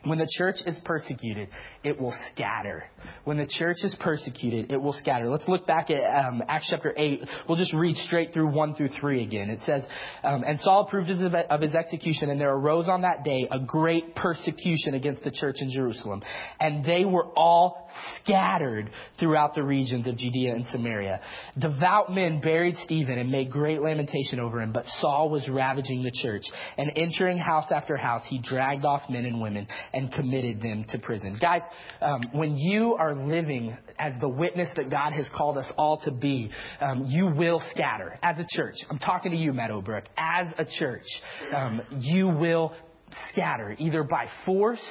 When 0.06 0.18
the 0.18 0.28
church 0.38 0.58
is 0.64 0.78
persecuted, 0.84 1.48
it 1.82 2.00
will 2.00 2.14
scatter. 2.30 2.84
When 3.24 3.36
the 3.36 3.46
church 3.46 3.78
is 3.82 3.96
persecuted, 4.00 4.72
it 4.72 4.80
will 4.80 4.92
scatter. 4.92 5.28
Let's 5.28 5.48
look 5.48 5.66
back 5.66 5.90
at 5.90 6.02
um, 6.02 6.42
Acts 6.48 6.68
chapter 6.70 6.94
8. 6.96 7.22
We'll 7.48 7.58
just 7.58 7.74
read 7.74 7.96
straight 8.06 8.32
through 8.32 8.52
1 8.52 8.74
through 8.74 8.90
3 9.00 9.22
again. 9.22 9.50
It 9.50 9.60
says, 9.66 9.84
um, 10.22 10.44
And 10.46 10.60
Saul 10.60 10.86
approved 10.86 11.10
of 11.10 11.60
his 11.60 11.74
execution, 11.74 12.30
and 12.30 12.40
there 12.40 12.52
arose 12.52 12.88
on 12.88 13.02
that 13.02 13.24
day 13.24 13.48
a 13.50 13.58
great 13.60 14.14
persecution 14.14 14.94
against 14.94 15.22
the 15.24 15.30
church 15.30 15.56
in 15.60 15.70
Jerusalem. 15.70 16.22
And 16.60 16.84
they 16.84 17.04
were 17.04 17.26
all 17.36 17.88
scattered 18.22 18.90
throughout 19.18 19.54
the 19.54 19.62
regions 19.62 20.06
of 20.06 20.16
Judea 20.16 20.54
and 20.54 20.66
Samaria. 20.66 21.20
Devout 21.58 22.12
men 22.12 22.40
buried 22.40 22.76
Stephen 22.84 23.18
and 23.18 23.30
made 23.30 23.50
great 23.50 23.80
lamentation 23.80 24.40
over 24.40 24.60
him, 24.60 24.72
but 24.72 24.84
Saul 25.00 25.30
was 25.30 25.48
ravaging 25.48 26.02
the 26.02 26.12
church. 26.22 26.42
And 26.76 26.92
entering 26.96 27.38
house 27.38 27.66
after 27.70 27.96
house, 27.96 28.22
he 28.28 28.40
dragged 28.42 28.84
off 28.84 29.02
men 29.08 29.24
and 29.24 29.40
women 29.40 29.66
and 29.92 30.12
committed 30.12 30.60
them 30.60 30.84
to 30.90 30.98
prison. 30.98 31.38
Guys, 31.40 31.62
um, 32.00 32.20
when 32.32 32.56
you 32.56 32.95
are 32.96 33.14
living 33.14 33.76
as 33.98 34.12
the 34.20 34.28
witness 34.28 34.68
that 34.76 34.90
God 34.90 35.12
has 35.12 35.26
called 35.34 35.58
us 35.58 35.70
all 35.76 35.98
to 36.00 36.10
be, 36.10 36.50
um, 36.80 37.06
you 37.08 37.26
will 37.26 37.62
scatter 37.70 38.18
as 38.22 38.38
a 38.38 38.46
church. 38.48 38.74
I'm 38.90 38.98
talking 38.98 39.32
to 39.32 39.36
you, 39.36 39.52
Meadowbrook. 39.52 40.04
As 40.16 40.52
a 40.58 40.64
church, 40.64 41.06
um, 41.54 41.82
you 41.98 42.28
will 42.28 42.74
scatter 43.32 43.76
either 43.78 44.02
by 44.02 44.26
force 44.44 44.82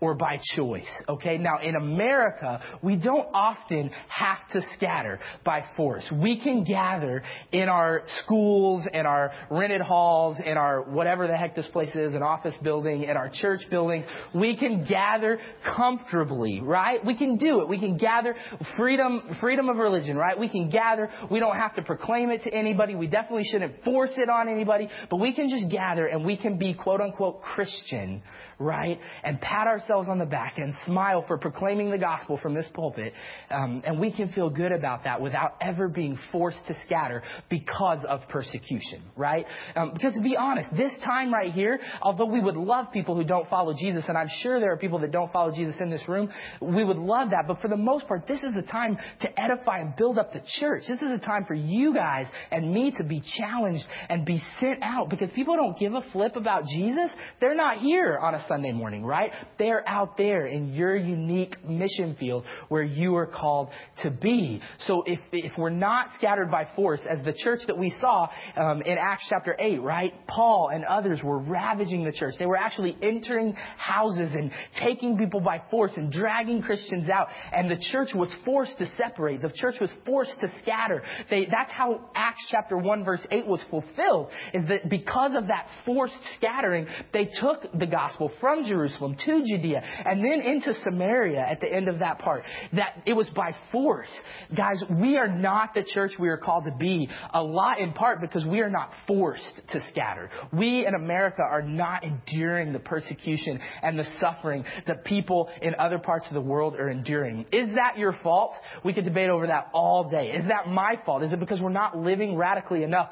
or 0.00 0.14
by 0.14 0.40
choice. 0.56 0.88
Okay? 1.08 1.38
Now, 1.38 1.60
in 1.62 1.76
America, 1.76 2.60
we 2.82 2.96
don't 2.96 3.28
often 3.34 3.90
have 4.08 4.38
to 4.52 4.62
scatter 4.76 5.20
by 5.44 5.64
force. 5.76 6.10
We 6.22 6.40
can 6.40 6.64
gather 6.64 7.22
in 7.52 7.68
our 7.68 8.02
schools, 8.22 8.86
in 8.92 9.06
our 9.06 9.32
rented 9.50 9.82
halls, 9.82 10.38
in 10.44 10.56
our 10.56 10.82
whatever 10.82 11.26
the 11.26 11.36
heck 11.36 11.54
this 11.54 11.68
place 11.68 11.94
is, 11.94 12.14
an 12.14 12.22
office 12.22 12.54
building, 12.62 13.04
in 13.04 13.16
our 13.16 13.30
church 13.32 13.60
building. 13.70 14.04
We 14.34 14.56
can 14.56 14.84
gather 14.84 15.38
comfortably, 15.76 16.60
right? 16.60 17.04
We 17.04 17.16
can 17.16 17.36
do 17.36 17.60
it. 17.60 17.68
We 17.68 17.78
can 17.78 17.98
gather 17.98 18.34
freedom, 18.76 19.36
freedom 19.40 19.68
of 19.68 19.76
religion, 19.76 20.16
right? 20.16 20.38
We 20.38 20.48
can 20.48 20.70
gather. 20.70 21.10
We 21.30 21.40
don't 21.40 21.56
have 21.56 21.74
to 21.74 21.82
proclaim 21.82 22.30
it 22.30 22.44
to 22.44 22.54
anybody. 22.54 22.94
We 22.94 23.06
definitely 23.06 23.44
shouldn't 23.44 23.84
force 23.84 24.12
it 24.16 24.30
on 24.30 24.48
anybody, 24.48 24.88
but 25.10 25.16
we 25.16 25.34
can 25.34 25.50
just 25.50 25.70
gather 25.70 26.06
and 26.06 26.24
we 26.24 26.36
can 26.36 26.58
be 26.58 26.72
quote 26.72 27.00
unquote 27.00 27.42
Christian 27.42 28.22
right? 28.60 29.00
And 29.24 29.40
pat 29.40 29.66
ourselves 29.66 29.89
on 29.90 30.18
the 30.18 30.26
back 30.26 30.58
and 30.58 30.74
smile 30.86 31.24
for 31.26 31.38
proclaiming 31.38 31.90
the 31.90 31.98
gospel 31.98 32.38
from 32.38 32.54
this 32.54 32.66
pulpit. 32.72 33.12
Um, 33.50 33.82
and 33.84 33.98
we 33.98 34.12
can 34.12 34.30
feel 34.32 34.50
good 34.50 34.72
about 34.72 35.04
that 35.04 35.20
without 35.20 35.56
ever 35.60 35.88
being 35.88 36.18
forced 36.30 36.64
to 36.68 36.76
scatter 36.86 37.22
because 37.48 38.04
of 38.08 38.20
persecution, 38.28 39.02
right? 39.16 39.46
Um, 39.74 39.92
because 39.92 40.14
to 40.14 40.22
be 40.22 40.36
honest, 40.36 40.70
this 40.76 40.92
time 41.04 41.32
right 41.32 41.52
here, 41.52 41.80
although 42.02 42.26
we 42.26 42.40
would 42.40 42.56
love 42.56 42.92
people 42.92 43.16
who 43.16 43.24
don't 43.24 43.48
follow 43.48 43.74
Jesus, 43.74 44.04
and 44.08 44.16
I'm 44.16 44.28
sure 44.42 44.60
there 44.60 44.72
are 44.72 44.76
people 44.76 45.00
that 45.00 45.10
don't 45.10 45.32
follow 45.32 45.52
Jesus 45.52 45.76
in 45.80 45.90
this 45.90 46.02
room, 46.08 46.30
we 46.60 46.84
would 46.84 46.98
love 46.98 47.30
that. 47.30 47.44
But 47.48 47.60
for 47.60 47.68
the 47.68 47.76
most 47.76 48.06
part, 48.06 48.26
this 48.26 48.42
is 48.42 48.54
a 48.56 48.62
time 48.62 48.98
to 49.22 49.40
edify 49.40 49.78
and 49.78 49.96
build 49.96 50.18
up 50.18 50.32
the 50.32 50.42
church. 50.58 50.84
This 50.88 51.00
is 51.00 51.10
a 51.10 51.18
time 51.18 51.44
for 51.46 51.54
you 51.54 51.94
guys 51.94 52.26
and 52.50 52.72
me 52.72 52.92
to 52.96 53.04
be 53.04 53.22
challenged 53.38 53.84
and 54.08 54.24
be 54.24 54.40
sent 54.60 54.82
out 54.82 55.10
because 55.10 55.30
people 55.34 55.56
don't 55.56 55.78
give 55.78 55.94
a 55.94 56.02
flip 56.12 56.36
about 56.36 56.64
Jesus. 56.66 57.10
They're 57.40 57.54
not 57.54 57.78
here 57.78 58.18
on 58.18 58.34
a 58.34 58.44
Sunday 58.46 58.72
morning, 58.72 59.04
right? 59.04 59.32
They're 59.80 59.88
out 59.88 60.16
there 60.16 60.46
in 60.46 60.74
your 60.74 60.96
unique 60.96 61.64
mission 61.64 62.16
field 62.18 62.44
where 62.68 62.82
you 62.82 63.16
are 63.16 63.26
called 63.26 63.70
to 64.02 64.10
be. 64.10 64.60
So 64.80 65.02
if, 65.06 65.18
if 65.32 65.56
we're 65.56 65.70
not 65.70 66.08
scattered 66.16 66.50
by 66.50 66.68
force, 66.76 67.00
as 67.08 67.24
the 67.24 67.32
church 67.32 67.60
that 67.66 67.78
we 67.78 67.94
saw 68.00 68.28
um, 68.56 68.82
in 68.82 68.98
Acts 68.98 69.24
chapter 69.28 69.56
8, 69.58 69.80
right? 69.80 70.12
Paul 70.26 70.70
and 70.72 70.84
others 70.84 71.20
were 71.22 71.38
ravaging 71.38 72.04
the 72.04 72.12
church. 72.12 72.34
They 72.38 72.46
were 72.46 72.56
actually 72.56 72.96
entering 73.02 73.54
houses 73.76 74.32
and 74.34 74.50
taking 74.82 75.16
people 75.16 75.40
by 75.40 75.62
force 75.70 75.92
and 75.96 76.12
dragging 76.12 76.62
Christians 76.62 77.08
out. 77.08 77.28
And 77.52 77.70
the 77.70 77.82
church 77.92 78.08
was 78.14 78.34
forced 78.44 78.76
to 78.78 78.90
separate. 78.96 79.40
The 79.40 79.52
church 79.54 79.76
was 79.80 79.90
forced 80.04 80.38
to 80.40 80.52
scatter. 80.62 81.02
They, 81.30 81.46
that's 81.50 81.72
how 81.72 82.10
Acts 82.14 82.44
chapter 82.50 82.76
1 82.76 83.04
verse 83.04 83.26
8 83.30 83.46
was 83.46 83.60
fulfilled, 83.70 84.30
is 84.52 84.68
that 84.68 84.90
because 84.90 85.34
of 85.34 85.46
that 85.46 85.68
forced 85.86 86.18
scattering, 86.36 86.86
they 87.12 87.30
took 87.40 87.62
the 87.78 87.86
gospel 87.86 88.30
from 88.40 88.64
Jerusalem 88.64 89.16
to 89.24 89.42
Judea 89.46 89.69
and 89.78 90.24
then 90.24 90.40
into 90.40 90.74
Samaria 90.82 91.40
at 91.40 91.60
the 91.60 91.72
end 91.72 91.88
of 91.88 92.00
that 92.00 92.18
part. 92.18 92.44
That 92.72 93.02
it 93.06 93.14
was 93.14 93.28
by 93.30 93.54
force. 93.72 94.08
Guys, 94.56 94.82
we 94.90 95.16
are 95.16 95.28
not 95.28 95.74
the 95.74 95.84
church 95.84 96.12
we 96.18 96.28
are 96.28 96.36
called 96.36 96.64
to 96.64 96.72
be. 96.72 97.08
A 97.32 97.42
lot 97.42 97.78
in 97.78 97.92
part 97.92 98.20
because 98.20 98.44
we 98.44 98.60
are 98.60 98.70
not 98.70 98.90
forced 99.06 99.60
to 99.72 99.80
scatter. 99.90 100.30
We 100.52 100.86
in 100.86 100.94
America 100.94 101.42
are 101.42 101.62
not 101.62 102.04
enduring 102.04 102.72
the 102.72 102.78
persecution 102.78 103.60
and 103.82 103.98
the 103.98 104.06
suffering 104.20 104.64
that 104.86 105.04
people 105.04 105.48
in 105.62 105.74
other 105.78 105.98
parts 105.98 106.26
of 106.28 106.34
the 106.34 106.40
world 106.40 106.74
are 106.74 106.88
enduring. 106.88 107.46
Is 107.52 107.74
that 107.74 107.98
your 107.98 108.14
fault? 108.22 108.52
We 108.84 108.92
could 108.92 109.04
debate 109.04 109.30
over 109.30 109.46
that 109.46 109.68
all 109.72 110.10
day. 110.10 110.30
Is 110.30 110.48
that 110.48 110.68
my 110.68 111.00
fault? 111.04 111.22
Is 111.22 111.32
it 111.32 111.40
because 111.40 111.60
we're 111.60 111.70
not 111.70 111.96
living 111.96 112.36
radically 112.36 112.82
enough? 112.82 113.10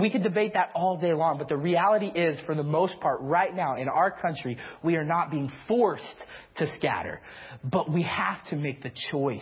We 0.00 0.10
could 0.10 0.22
debate 0.22 0.54
that 0.54 0.70
all 0.74 0.98
day 0.98 1.12
long, 1.12 1.38
but 1.38 1.48
the 1.48 1.56
reality 1.56 2.06
is, 2.06 2.38
for 2.46 2.54
the 2.54 2.62
most 2.62 2.98
part, 3.00 3.20
right 3.20 3.54
now 3.54 3.76
in 3.76 3.88
our 3.88 4.10
country, 4.10 4.58
we 4.82 4.96
are 4.96 5.04
not 5.04 5.30
being 5.30 5.50
forced 5.68 6.04
to 6.56 6.66
scatter, 6.76 7.20
but 7.64 7.90
we 7.90 8.02
have 8.02 8.44
to 8.48 8.56
make 8.56 8.82
the 8.82 8.92
choice 9.10 9.40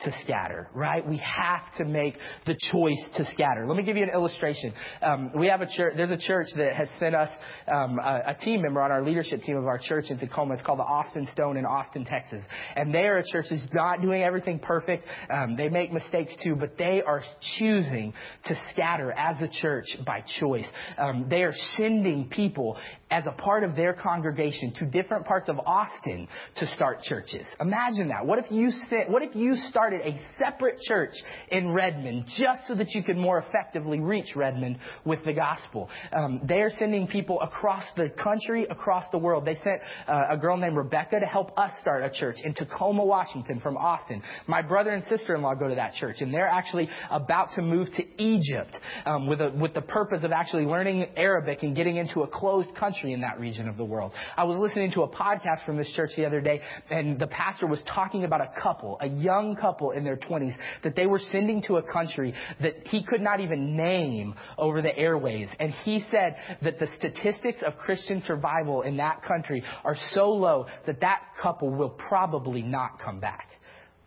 to 0.00 0.12
scatter, 0.22 0.68
right? 0.74 1.06
We 1.06 1.18
have 1.18 1.62
to 1.78 1.84
make 1.84 2.14
the 2.44 2.56
choice 2.70 3.02
to 3.16 3.24
scatter. 3.32 3.66
Let 3.66 3.76
me 3.76 3.82
give 3.82 3.96
you 3.96 4.02
an 4.02 4.10
illustration. 4.10 4.72
Um, 5.02 5.30
we 5.34 5.48
have 5.48 5.62
a 5.62 5.66
church, 5.66 5.94
there's 5.96 6.10
a 6.10 6.26
church 6.26 6.48
that 6.56 6.74
has 6.74 6.88
sent 7.00 7.14
us 7.14 7.30
um, 7.72 7.98
a, 7.98 8.22
a, 8.28 8.34
team 8.34 8.62
member 8.62 8.82
on 8.82 8.92
our 8.92 9.02
leadership 9.02 9.42
team 9.42 9.56
of 9.56 9.66
our 9.66 9.78
church 9.78 10.06
in 10.10 10.18
Tacoma. 10.18 10.54
It's 10.54 10.62
called 10.62 10.78
the 10.78 10.84
Austin 10.84 11.26
Stone 11.32 11.56
in 11.56 11.64
Austin, 11.64 12.04
Texas. 12.04 12.42
And 12.74 12.94
they 12.94 13.06
are 13.06 13.18
a 13.18 13.24
church 13.24 13.46
that's 13.50 13.66
not 13.72 14.02
doing 14.02 14.22
everything 14.22 14.58
perfect. 14.58 15.06
Um, 15.30 15.56
they 15.56 15.68
make 15.68 15.92
mistakes 15.92 16.34
too, 16.44 16.56
but 16.56 16.76
they 16.76 17.02
are 17.02 17.22
choosing 17.58 18.12
to 18.44 18.60
scatter 18.72 19.12
as 19.12 19.40
a 19.40 19.48
church 19.48 19.86
by 20.04 20.22
choice. 20.40 20.66
Um, 20.98 21.26
they 21.30 21.42
are 21.42 21.54
sending 21.76 22.28
people 22.28 22.76
as 23.10 23.24
a 23.26 23.32
part 23.32 23.62
of 23.62 23.76
their 23.76 23.94
congregation 23.94 24.72
to 24.74 24.86
different 24.86 25.24
parts 25.24 25.48
of 25.48 25.58
Austin 25.60 26.28
to 26.56 26.66
start 26.74 27.02
churches. 27.02 27.46
Imagine 27.60 28.08
that. 28.08 28.26
What 28.26 28.38
if 28.38 28.50
you 28.50 28.70
sent, 28.90 29.10
what 29.10 29.22
if 29.22 29.34
you 29.34 29.54
started 29.86 30.00
a 30.06 30.20
separate 30.38 30.80
church 30.80 31.14
in 31.50 31.70
Redmond 31.70 32.24
just 32.38 32.66
so 32.66 32.74
that 32.74 32.90
you 32.90 33.02
could 33.04 33.16
more 33.16 33.38
effectively 33.38 34.00
reach 34.00 34.34
Redmond 34.34 34.78
with 35.04 35.24
the 35.24 35.32
gospel? 35.32 35.88
Um, 36.12 36.40
they 36.44 36.56
are 36.56 36.70
sending 36.78 37.06
people 37.06 37.40
across 37.40 37.84
the 37.96 38.10
country, 38.10 38.66
across 38.68 39.04
the 39.12 39.18
world. 39.18 39.44
They 39.44 39.54
sent 39.54 39.80
uh, 40.08 40.24
a 40.30 40.36
girl 40.36 40.56
named 40.56 40.76
Rebecca 40.76 41.20
to 41.20 41.26
help 41.26 41.56
us 41.56 41.70
start 41.80 42.02
a 42.02 42.10
church 42.10 42.36
in 42.42 42.54
Tacoma, 42.54 43.04
Washington 43.04 43.60
from 43.60 43.76
Austin. 43.76 44.22
My 44.48 44.62
brother 44.62 44.90
and 44.90 45.04
sister-in-law 45.04 45.54
go 45.54 45.68
to 45.68 45.76
that 45.76 45.94
church 45.94 46.16
and 46.20 46.34
they're 46.34 46.48
actually 46.48 46.88
about 47.10 47.52
to 47.54 47.62
move 47.62 47.88
to 47.96 48.22
Egypt 48.22 48.76
um, 49.04 49.28
with, 49.28 49.40
a, 49.40 49.50
with 49.50 49.74
the 49.74 49.82
purpose 49.82 50.24
of 50.24 50.32
actually 50.32 50.64
learning 50.64 51.06
Arabic 51.16 51.62
and 51.62 51.76
getting 51.76 51.96
into 51.96 52.22
a 52.22 52.26
closed 52.26 52.74
country 52.74 52.86
country 52.86 53.12
in 53.12 53.20
that 53.20 53.40
region 53.40 53.68
of 53.68 53.76
the 53.76 53.84
world. 53.84 54.12
I 54.36 54.44
was 54.44 54.58
listening 54.58 54.92
to 54.92 55.02
a 55.02 55.08
podcast 55.08 55.64
from 55.64 55.76
this 55.76 55.90
church 55.96 56.10
the 56.16 56.24
other 56.24 56.40
day, 56.40 56.60
and 56.90 57.18
the 57.18 57.26
pastor 57.26 57.66
was 57.66 57.80
talking 57.86 58.24
about 58.24 58.40
a 58.40 58.50
couple, 58.62 58.96
a 59.00 59.08
young 59.08 59.56
couple 59.56 59.75
in 59.96 60.04
their 60.04 60.16
20s, 60.16 60.54
that 60.82 60.96
they 60.96 61.06
were 61.06 61.20
sending 61.30 61.62
to 61.62 61.76
a 61.76 61.82
country 61.82 62.34
that 62.60 62.86
he 62.86 63.02
could 63.02 63.20
not 63.20 63.40
even 63.40 63.76
name 63.76 64.34
over 64.58 64.82
the 64.82 64.96
airways. 64.96 65.48
And 65.58 65.70
he 65.70 66.04
said 66.10 66.36
that 66.62 66.78
the 66.78 66.88
statistics 66.98 67.60
of 67.64 67.76
Christian 67.78 68.22
survival 68.26 68.82
in 68.82 68.96
that 68.98 69.22
country 69.22 69.62
are 69.84 69.96
so 70.12 70.30
low 70.30 70.66
that 70.86 71.00
that 71.00 71.20
couple 71.40 71.70
will 71.70 71.90
probably 71.90 72.62
not 72.62 72.98
come 73.00 73.20
back. 73.20 73.48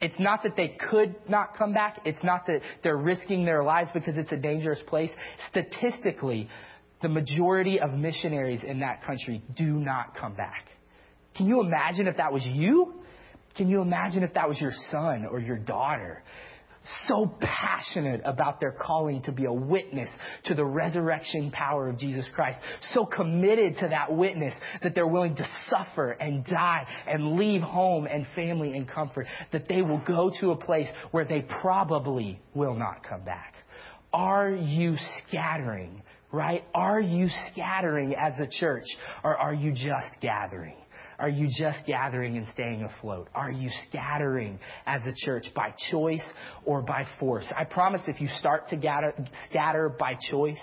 It's 0.01 0.19
not 0.19 0.43
that 0.43 0.55
they 0.55 0.77
could 0.89 1.15
not 1.27 1.57
come 1.57 1.73
back. 1.73 1.99
It's 2.05 2.23
not 2.23 2.47
that 2.47 2.61
they're 2.83 2.97
risking 2.97 3.43
their 3.43 3.63
lives 3.63 3.89
because 3.93 4.17
it's 4.17 4.31
a 4.31 4.37
dangerous 4.37 4.79
place. 4.87 5.09
Statistically, 5.49 6.47
the 7.01 7.09
majority 7.09 7.79
of 7.79 7.93
missionaries 7.93 8.61
in 8.63 8.79
that 8.79 9.03
country 9.03 9.43
do 9.57 9.73
not 9.73 10.15
come 10.15 10.35
back. 10.35 10.67
Can 11.35 11.47
you 11.47 11.61
imagine 11.61 12.07
if 12.07 12.17
that 12.17 12.31
was 12.31 12.45
you? 12.45 12.98
Can 13.59 13.67
you 13.67 13.81
imagine 13.81 14.23
if 14.23 14.35
that 14.35 14.47
was 14.47 14.57
your 14.61 14.71
son 14.89 15.25
or 15.25 15.37
your 15.37 15.57
daughter? 15.57 16.23
So 17.09 17.29
passionate 17.41 18.21
about 18.23 18.61
their 18.61 18.71
calling 18.71 19.21
to 19.23 19.33
be 19.33 19.43
a 19.43 19.51
witness 19.51 20.09
to 20.45 20.55
the 20.55 20.63
resurrection 20.63 21.51
power 21.51 21.89
of 21.89 21.97
Jesus 21.97 22.25
Christ. 22.33 22.57
So 22.93 23.05
committed 23.05 23.79
to 23.79 23.89
that 23.89 24.15
witness 24.15 24.53
that 24.81 24.95
they're 24.95 25.05
willing 25.05 25.35
to 25.35 25.45
suffer 25.69 26.11
and 26.11 26.45
die 26.45 26.87
and 27.05 27.35
leave 27.35 27.61
home 27.61 28.05
and 28.05 28.25
family 28.33 28.77
and 28.77 28.87
comfort 28.87 29.27
that 29.51 29.67
they 29.67 29.81
will 29.81 30.01
go 30.07 30.31
to 30.39 30.51
a 30.51 30.55
place 30.55 30.87
where 31.11 31.25
they 31.25 31.41
probably 31.41 32.39
will 32.55 32.75
not 32.75 33.03
come 33.03 33.25
back. 33.25 33.55
Are 34.13 34.51
you 34.51 34.95
scattering 35.27 36.01
right? 36.31 36.63
Are 36.75 37.01
you 37.01 37.27
scattering 37.51 38.15
as 38.15 38.39
a 38.39 38.47
church 38.47 38.85
or 39.23 39.35
are 39.35 39.53
you 39.53 39.71
just 39.71 40.21
gathering? 40.21 40.75
Are 41.19 41.29
you 41.29 41.47
just 41.47 41.85
gathering 41.85 42.37
and 42.37 42.47
staying 42.53 42.83
afloat? 42.83 43.27
Are 43.35 43.51
you 43.51 43.69
scattering 43.87 44.59
as 44.85 45.01
a 45.05 45.13
church 45.25 45.45
by 45.53 45.73
choice 45.91 46.23
or 46.65 46.81
by 46.81 47.05
force? 47.19 47.45
I 47.55 47.65
promise 47.65 48.01
if 48.07 48.21
you 48.21 48.29
start 48.39 48.69
to 48.69 48.77
gather, 48.77 49.13
scatter 49.49 49.89
by 49.89 50.17
choice 50.31 50.57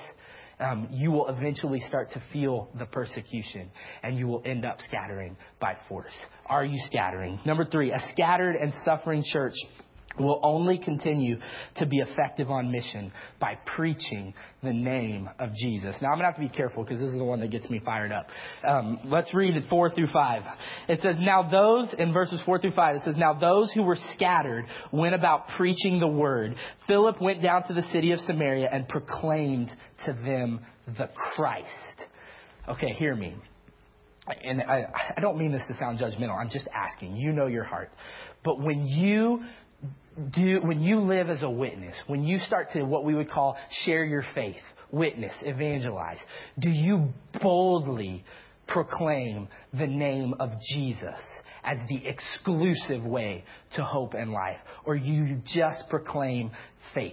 um, 0.58 0.88
you 0.90 1.10
will 1.10 1.28
eventually 1.28 1.80
start 1.80 2.10
to 2.12 2.22
feel 2.32 2.70
the 2.78 2.86
persecution 2.86 3.70
and 4.02 4.18
you 4.18 4.26
will 4.26 4.42
end 4.44 4.64
up 4.64 4.78
scattering 4.88 5.36
by 5.60 5.76
force. 5.88 6.14
Are 6.46 6.64
you 6.64 6.80
scattering? 6.86 7.38
Number 7.44 7.64
three, 7.64 7.92
a 7.92 7.98
scattered 8.12 8.56
and 8.56 8.72
suffering 8.84 9.22
church 9.24 9.54
will 10.18 10.40
only 10.42 10.78
continue 10.78 11.36
to 11.76 11.86
be 11.86 11.98
effective 11.98 12.50
on 12.50 12.70
mission 12.70 13.12
by 13.40 13.58
preaching 13.76 14.34
the 14.62 14.72
name 14.72 15.28
of 15.38 15.50
Jesus. 15.54 15.94
Now, 16.00 16.08
I'm 16.08 16.14
going 16.14 16.20
to 16.20 16.26
have 16.26 16.34
to 16.36 16.40
be 16.40 16.48
careful 16.48 16.84
because 16.84 17.00
this 17.00 17.10
is 17.10 17.18
the 17.18 17.24
one 17.24 17.40
that 17.40 17.50
gets 17.50 17.68
me 17.70 17.80
fired 17.84 18.12
up. 18.12 18.26
Um, 18.66 19.00
let's 19.04 19.32
read 19.34 19.56
it 19.56 19.64
4 19.68 19.90
through 19.90 20.08
5. 20.12 20.42
It 20.88 21.00
says, 21.02 21.16
Now 21.20 21.48
those, 21.48 21.94
in 21.98 22.12
verses 22.12 22.40
4 22.44 22.60
through 22.60 22.72
5, 22.72 22.96
it 22.96 23.02
says, 23.04 23.16
Now 23.16 23.34
those 23.34 23.72
who 23.72 23.82
were 23.82 23.98
scattered 24.14 24.66
went 24.92 25.14
about 25.14 25.48
preaching 25.56 26.00
the 26.00 26.08
word. 26.08 26.56
Philip 26.86 27.20
went 27.20 27.42
down 27.42 27.64
to 27.68 27.74
the 27.74 27.82
city 27.92 28.12
of 28.12 28.20
Samaria 28.20 28.68
and 28.70 28.88
proclaimed 28.88 29.70
to 30.06 30.12
them 30.12 30.60
the 30.86 31.10
Christ. 31.34 31.68
Okay, 32.68 32.92
hear 32.94 33.14
me. 33.14 33.34
And 34.42 34.60
I, 34.60 34.86
I 35.16 35.20
don't 35.20 35.38
mean 35.38 35.52
this 35.52 35.62
to 35.68 35.78
sound 35.78 36.00
judgmental. 36.00 36.36
I'm 36.36 36.50
just 36.50 36.68
asking. 36.74 37.16
You 37.16 37.32
know 37.32 37.46
your 37.46 37.62
heart. 37.62 37.90
But 38.42 38.60
when 38.60 38.86
you 38.86 39.44
do, 40.34 40.60
when 40.62 40.80
you 40.80 41.00
live 41.00 41.28
as 41.28 41.42
a 41.42 41.50
witness, 41.50 41.94
when 42.06 42.24
you 42.24 42.38
start 42.40 42.70
to 42.72 42.84
what 42.84 43.04
we 43.04 43.14
would 43.14 43.30
call 43.30 43.56
share 43.84 44.04
your 44.04 44.24
faith, 44.34 44.62
witness, 44.90 45.32
evangelize, 45.42 46.18
do 46.58 46.70
you 46.70 47.08
boldly 47.42 48.24
proclaim 48.66 49.48
the 49.78 49.86
name 49.86 50.34
of 50.40 50.50
Jesus 50.72 51.20
as 51.62 51.76
the 51.88 52.06
exclusive 52.06 53.04
way 53.04 53.44
to 53.74 53.84
hope 53.84 54.14
and 54.14 54.32
life? 54.32 54.58
Or 54.84 54.96
you 54.96 55.40
just 55.44 55.88
proclaim 55.88 56.50
faith? 56.94 57.12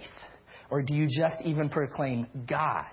Or 0.70 0.82
do 0.82 0.94
you 0.94 1.06
just 1.06 1.42
even 1.44 1.68
proclaim 1.68 2.26
God? 2.48 2.86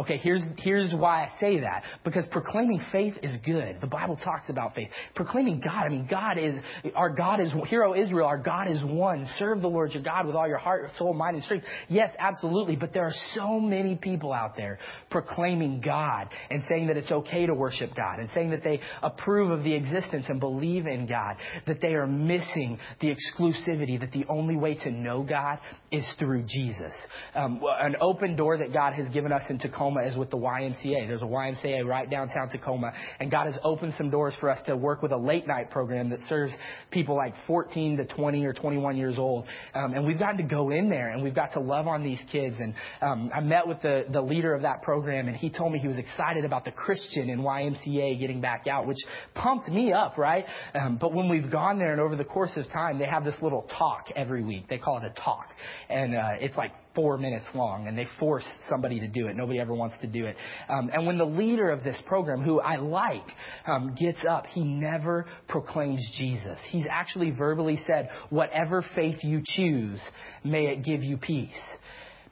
Okay, 0.00 0.16
here's, 0.16 0.40
here's 0.56 0.94
why 0.94 1.24
I 1.24 1.40
say 1.40 1.60
that. 1.60 1.82
Because 2.04 2.24
proclaiming 2.30 2.80
faith 2.90 3.14
is 3.22 3.36
good. 3.44 3.76
The 3.82 3.86
Bible 3.86 4.16
talks 4.16 4.48
about 4.48 4.74
faith. 4.74 4.88
Proclaiming 5.14 5.60
God, 5.60 5.84
I 5.84 5.88
mean, 5.90 6.08
God 6.10 6.38
is, 6.38 6.58
our 6.94 7.10
God 7.10 7.38
is, 7.38 7.52
hero 7.66 7.94
Israel, 7.94 8.26
our 8.26 8.38
God 8.38 8.70
is 8.70 8.82
one. 8.82 9.28
Serve 9.38 9.60
the 9.60 9.68
Lord 9.68 9.92
your 9.92 10.02
God 10.02 10.26
with 10.26 10.36
all 10.36 10.48
your 10.48 10.56
heart, 10.56 10.92
soul, 10.96 11.12
mind, 11.12 11.36
and 11.36 11.44
strength. 11.44 11.66
Yes, 11.88 12.10
absolutely. 12.18 12.76
But 12.76 12.94
there 12.94 13.04
are 13.04 13.14
so 13.34 13.60
many 13.60 13.94
people 13.94 14.32
out 14.32 14.56
there 14.56 14.78
proclaiming 15.10 15.82
God 15.82 16.30
and 16.48 16.62
saying 16.66 16.86
that 16.86 16.96
it's 16.96 17.10
okay 17.10 17.44
to 17.44 17.52
worship 17.52 17.94
God 17.94 18.20
and 18.20 18.30
saying 18.32 18.50
that 18.52 18.64
they 18.64 18.80
approve 19.02 19.50
of 19.50 19.64
the 19.64 19.74
existence 19.74 20.24
and 20.30 20.40
believe 20.40 20.86
in 20.86 21.06
God, 21.06 21.36
that 21.66 21.82
they 21.82 21.92
are 21.92 22.06
missing 22.06 22.78
the 23.02 23.14
exclusivity, 23.14 24.00
that 24.00 24.12
the 24.12 24.24
only 24.30 24.56
way 24.56 24.76
to 24.76 24.90
know 24.90 25.22
God 25.22 25.58
is 25.92 26.06
through 26.18 26.44
Jesus. 26.44 26.94
Um, 27.34 27.60
an 27.80 27.96
open 28.00 28.34
door 28.34 28.56
that 28.56 28.72
God 28.72 28.94
has 28.94 29.06
given 29.12 29.30
us 29.30 29.42
in 29.50 29.58
Tacoma 29.58 29.89
Tacoma 29.90 30.08
is 30.08 30.16
with 30.16 30.30
the 30.30 30.36
YMCA. 30.36 31.08
There's 31.08 31.22
a 31.22 31.26
YMCA 31.26 31.84
right 31.86 32.08
downtown 32.08 32.48
Tacoma, 32.48 32.92
and 33.18 33.30
God 33.30 33.46
has 33.46 33.58
opened 33.64 33.94
some 33.96 34.10
doors 34.10 34.34
for 34.40 34.50
us 34.50 34.58
to 34.66 34.76
work 34.76 35.02
with 35.02 35.12
a 35.12 35.16
late 35.16 35.46
night 35.46 35.70
program 35.70 36.10
that 36.10 36.20
serves 36.28 36.52
people 36.90 37.16
like 37.16 37.34
14 37.46 37.96
to 37.98 38.04
20 38.04 38.44
or 38.44 38.52
21 38.52 38.96
years 38.96 39.18
old. 39.18 39.46
Um, 39.74 39.94
and 39.94 40.06
we've 40.06 40.18
gotten 40.18 40.36
to 40.38 40.42
go 40.42 40.70
in 40.70 40.88
there 40.88 41.10
and 41.10 41.22
we've 41.22 41.34
got 41.34 41.52
to 41.54 41.60
love 41.60 41.86
on 41.86 42.02
these 42.02 42.20
kids. 42.30 42.56
And 42.60 42.74
um, 43.02 43.30
I 43.34 43.40
met 43.40 43.66
with 43.66 43.82
the, 43.82 44.04
the 44.10 44.20
leader 44.20 44.54
of 44.54 44.62
that 44.62 44.82
program, 44.82 45.28
and 45.28 45.36
he 45.36 45.50
told 45.50 45.72
me 45.72 45.78
he 45.78 45.88
was 45.88 45.98
excited 45.98 46.44
about 46.44 46.64
the 46.64 46.72
Christian 46.72 47.28
in 47.30 47.40
YMCA 47.40 48.18
getting 48.20 48.40
back 48.40 48.66
out, 48.66 48.86
which 48.86 48.98
pumped 49.34 49.68
me 49.68 49.92
up, 49.92 50.18
right? 50.18 50.44
Um, 50.74 50.98
but 51.00 51.12
when 51.12 51.28
we've 51.28 51.50
gone 51.50 51.78
there 51.78 51.92
and 51.92 52.00
over 52.00 52.16
the 52.16 52.24
course 52.24 52.52
of 52.56 52.68
time, 52.70 52.98
they 52.98 53.06
have 53.06 53.24
this 53.24 53.36
little 53.42 53.66
talk 53.78 54.08
every 54.14 54.44
week. 54.44 54.68
They 54.68 54.78
call 54.78 54.98
it 54.98 55.04
a 55.04 55.20
talk, 55.20 55.48
and 55.88 56.14
uh, 56.14 56.22
it's 56.40 56.56
like 56.56 56.72
four 56.94 57.18
minutes 57.18 57.46
long, 57.54 57.86
and 57.86 57.96
they 57.96 58.06
force 58.18 58.44
somebody 58.68 59.00
to 59.00 59.08
do 59.08 59.26
it. 59.26 59.36
Nobody 59.36 59.60
ever 59.60 59.74
wants 59.74 59.96
to 60.00 60.06
do 60.06 60.26
it. 60.26 60.36
Um, 60.68 60.90
and 60.92 61.06
when 61.06 61.18
the 61.18 61.24
leader 61.24 61.70
of 61.70 61.84
this 61.84 61.96
program, 62.06 62.42
who 62.42 62.60
I 62.60 62.76
like, 62.76 63.26
um, 63.66 63.94
gets 63.98 64.24
up, 64.28 64.46
he 64.46 64.62
never 64.62 65.26
proclaims 65.48 66.06
Jesus. 66.18 66.58
He's 66.70 66.86
actually 66.90 67.30
verbally 67.30 67.78
said, 67.86 68.10
"Whatever 68.30 68.82
faith 68.94 69.22
you 69.22 69.42
choose, 69.44 70.00
may 70.44 70.66
it 70.66 70.84
give 70.84 71.02
you 71.02 71.16
peace." 71.16 71.50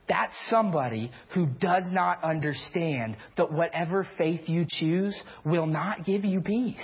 That's 0.09 0.33
somebody 0.49 1.11
who 1.35 1.47
does 1.47 1.85
not 1.91 2.25
understand 2.25 3.17
that 3.37 3.53
whatever 3.53 4.07
faith 4.17 4.49
you 4.49 4.65
choose 4.67 5.15
will 5.45 5.67
not 5.67 6.07
give 6.07 6.25
you 6.25 6.41
peace. 6.41 6.77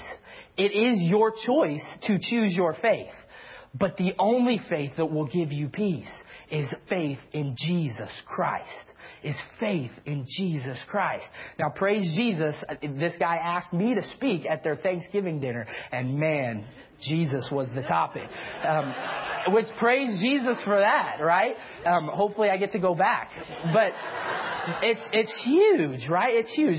It 0.59 0.73
is 0.73 1.01
your 1.01 1.33
choice 1.47 1.83
to 2.03 2.19
choose 2.21 2.55
your 2.55 2.75
faith. 2.75 3.15
But 3.77 3.97
the 3.97 4.15
only 4.19 4.61
faith 4.69 4.93
that 4.99 5.07
will 5.07 5.27
give 5.27 5.53
you 5.53 5.69
peace 5.69 6.07
is 6.55 6.73
faith 6.89 7.19
in 7.33 7.57
Jesus 7.59 8.11
Christ. 8.27 8.71
Is 9.23 9.37
faith 9.59 9.91
in 10.05 10.27
Jesus 10.39 10.79
Christ. 10.89 11.25
Now, 11.59 11.71
praise 11.71 12.15
Jesus. 12.17 12.55
This 12.83 13.15
guy 13.19 13.37
asked 13.37 13.73
me 13.73 13.95
to 13.95 14.03
speak 14.17 14.47
at 14.47 14.63
their 14.63 14.77
Thanksgiving 14.77 15.41
dinner, 15.41 15.67
and 15.91 16.19
man, 16.19 16.65
Jesus 17.03 17.49
was 17.51 17.69
the 17.75 17.83
topic. 17.83 18.29
Um, 18.67 18.95
which 19.53 19.67
praise 19.79 20.21
Jesus 20.21 20.57
for 20.65 20.79
that, 20.79 21.19
right? 21.21 21.55
Um, 21.85 22.09
hopefully, 22.09 22.49
I 22.49 22.57
get 22.57 22.73
to 22.73 22.79
go 22.79 22.95
back. 22.95 23.31
But 23.73 23.93
it's, 24.83 25.03
it's 25.13 25.35
huge, 25.45 26.09
right? 26.09 26.35
It's 26.35 26.53
huge. 26.55 26.79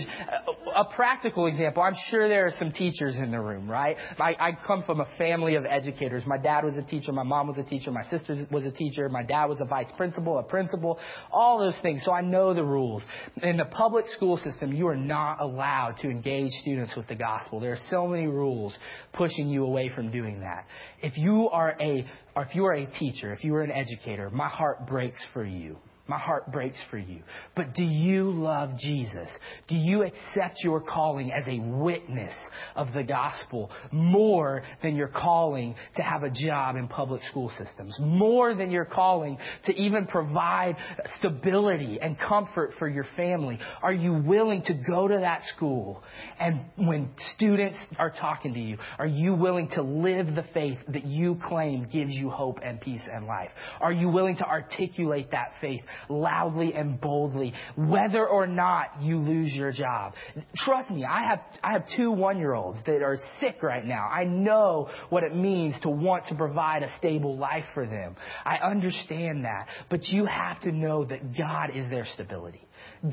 A, 0.76 0.86
practical 0.96 1.48
example, 1.48 1.84
I'm 1.84 1.96
sure 2.10 2.28
there 2.28 2.46
are 2.46 2.54
some 2.58 2.72
teachers 2.72 3.16
in 3.18 3.32
the 3.32 3.40
room, 3.40 3.70
right? 3.70 3.98
I, 4.20 4.36
I 4.40 4.52
come 4.66 4.84
from 4.84 5.02
a 5.02 5.08
family 5.18 5.56
of 5.56 5.66
educators. 5.66 6.24
My 6.26 6.38
dad 6.38 6.64
was 6.64 6.78
a 6.78 6.82
teacher, 6.82 7.12
my 7.12 7.24
mom 7.24 7.48
was 7.48 7.58
a 7.58 7.64
teacher, 7.64 7.92
my 7.92 8.08
sister 8.10 8.48
was 8.52 8.66
a 8.66 8.72
teacher, 8.72 9.10
my 9.10 9.24
dad 9.24 9.46
was 9.46 9.58
a 9.62 9.66
vice 9.66 9.88
principal, 9.98 10.40
a 10.40 10.44
principal, 10.44 11.00
all 11.32 11.60
those 11.60 11.80
things. 11.82 12.02
So 12.06 12.12
I 12.12 12.22
know 12.22 12.54
the 12.54 12.64
rules. 12.64 13.04
In 13.42 13.58
the 13.58 13.66
public 13.66 14.06
school 14.16 14.38
system, 14.38 14.74
you 14.74 14.88
are 14.88 14.96
not 14.96 15.42
allowed 15.42 15.98
to 16.02 16.10
engage 16.10 16.52
students 16.62 16.96
with 16.96 17.08
the 17.08 17.16
gospel. 17.16 17.60
There 17.60 17.74
are 17.74 17.80
so 17.90 18.08
many 18.08 18.28
rules 18.28 18.76
pushing 19.14 19.50
you 19.50 19.66
away 19.66 19.92
from 19.94 20.12
doing 20.16 20.40
that. 20.42 20.66
If 21.02 21.18
you 21.18 21.50
are 21.50 21.76
a, 21.80 22.06
if 22.38 22.56
you 22.56 22.66
are 22.66 22.74
a 22.74 22.86
teacher, 23.00 23.34
if 23.34 23.44
you 23.44 23.54
are 23.56 23.64
an 23.64 23.72
educator, 23.72 24.30
my 24.30 24.48
heart 24.48 24.88
breaks 24.88 25.22
for 25.34 25.46
you. 25.46 25.78
My 26.08 26.20
heart 26.20 26.52
breaks 26.52 26.78
for 26.92 27.00
you. 27.00 27.22
But 27.56 27.74
do 27.74 27.84
you 27.84 28.30
love 28.30 28.78
Jesus? 28.78 29.28
Do 29.68 29.76
you 29.76 30.04
accept 30.04 30.58
your 30.64 30.80
calling 30.80 31.32
as 31.32 31.48
a 31.48 31.60
witness 31.60 32.34
of 32.76 32.94
the 32.94 33.02
gospel 33.02 33.72
more 33.92 34.62
than 34.84 34.96
your 34.96 35.08
calling 35.08 35.74
to 35.96 36.04
have 36.04 36.22
a 36.22 36.30
job 36.30 36.76
in 36.76 36.88
public 36.88 37.24
school 37.24 37.52
systems? 37.58 37.98
More 38.00 38.54
than 38.54 38.70
your 38.70 38.86
calling 38.86 39.40
to 39.66 39.74
even 39.74 40.06
provide 40.06 40.76
stability 41.18 41.98
and 42.00 42.20
comfort 42.20 42.74
for 42.78 42.88
your 42.88 43.06
family? 43.16 43.58
Are 43.82 43.94
you 43.94 44.14
willing 44.14 44.62
to 44.64 44.76
go 44.76 45.08
to 45.08 45.18
that 45.18 45.42
school 45.56 46.04
and 46.40 46.66
when 46.76 47.10
students 47.36 47.78
are 47.98 48.12
talking 48.12 48.54
to 48.54 48.60
you, 48.60 48.78
are 49.00 49.08
you 49.08 49.34
willing 49.34 49.70
to 49.70 49.82
live 49.82 50.36
the 50.36 50.46
faith 50.54 50.78
that 50.90 51.06
you 51.06 51.40
claim 51.48 51.88
gives 51.92 52.12
you 52.14 52.30
hope 52.30 52.60
and 52.62 52.80
peace 52.80 53.02
and 53.12 53.26
life? 53.26 53.50
Are 53.80 53.92
you 53.92 54.10
willing 54.10 54.38
to 54.38 54.46
articulate 54.46 55.32
that 55.32 55.54
faith 55.62 55.82
loudly 56.10 56.74
and 56.74 57.00
boldly, 57.00 57.54
whether 57.76 58.28
or 58.28 58.48
not 58.48 59.02
you 59.02 59.18
lose 59.20 59.54
your 59.54 59.72
job. 59.72 60.14
Trust 60.58 60.90
me, 60.90 61.06
I 61.06 61.30
have, 61.30 61.40
I 61.64 61.74
have 61.74 61.84
two 61.96 62.12
one 62.12 62.38
year 62.38 62.54
olds 62.54 62.80
that 62.86 63.02
are 63.02 63.20
sick 63.40 63.62
right 63.62 63.86
now. 63.86 64.08
I 64.08 64.24
know 64.24 64.90
what 65.10 65.24
it 65.24 65.36
means 65.36 65.76
to 65.82 65.90
want 65.90 66.28
to 66.28 66.36
provide 66.36 66.84
a 66.84 66.98
stable 66.98 67.38
life 67.38 67.66
for 67.74 67.86
them. 67.86 68.16
I 68.46 68.58
understand 68.58 69.46
that. 69.46 69.68
But 69.90 70.04
you 70.08 70.26
have 70.26 70.62
to 70.62 70.72
know 70.72 71.06
that 71.06 71.38
God 71.38 71.72
is 71.76 71.90
their 71.90 72.06
stability. 72.14 72.62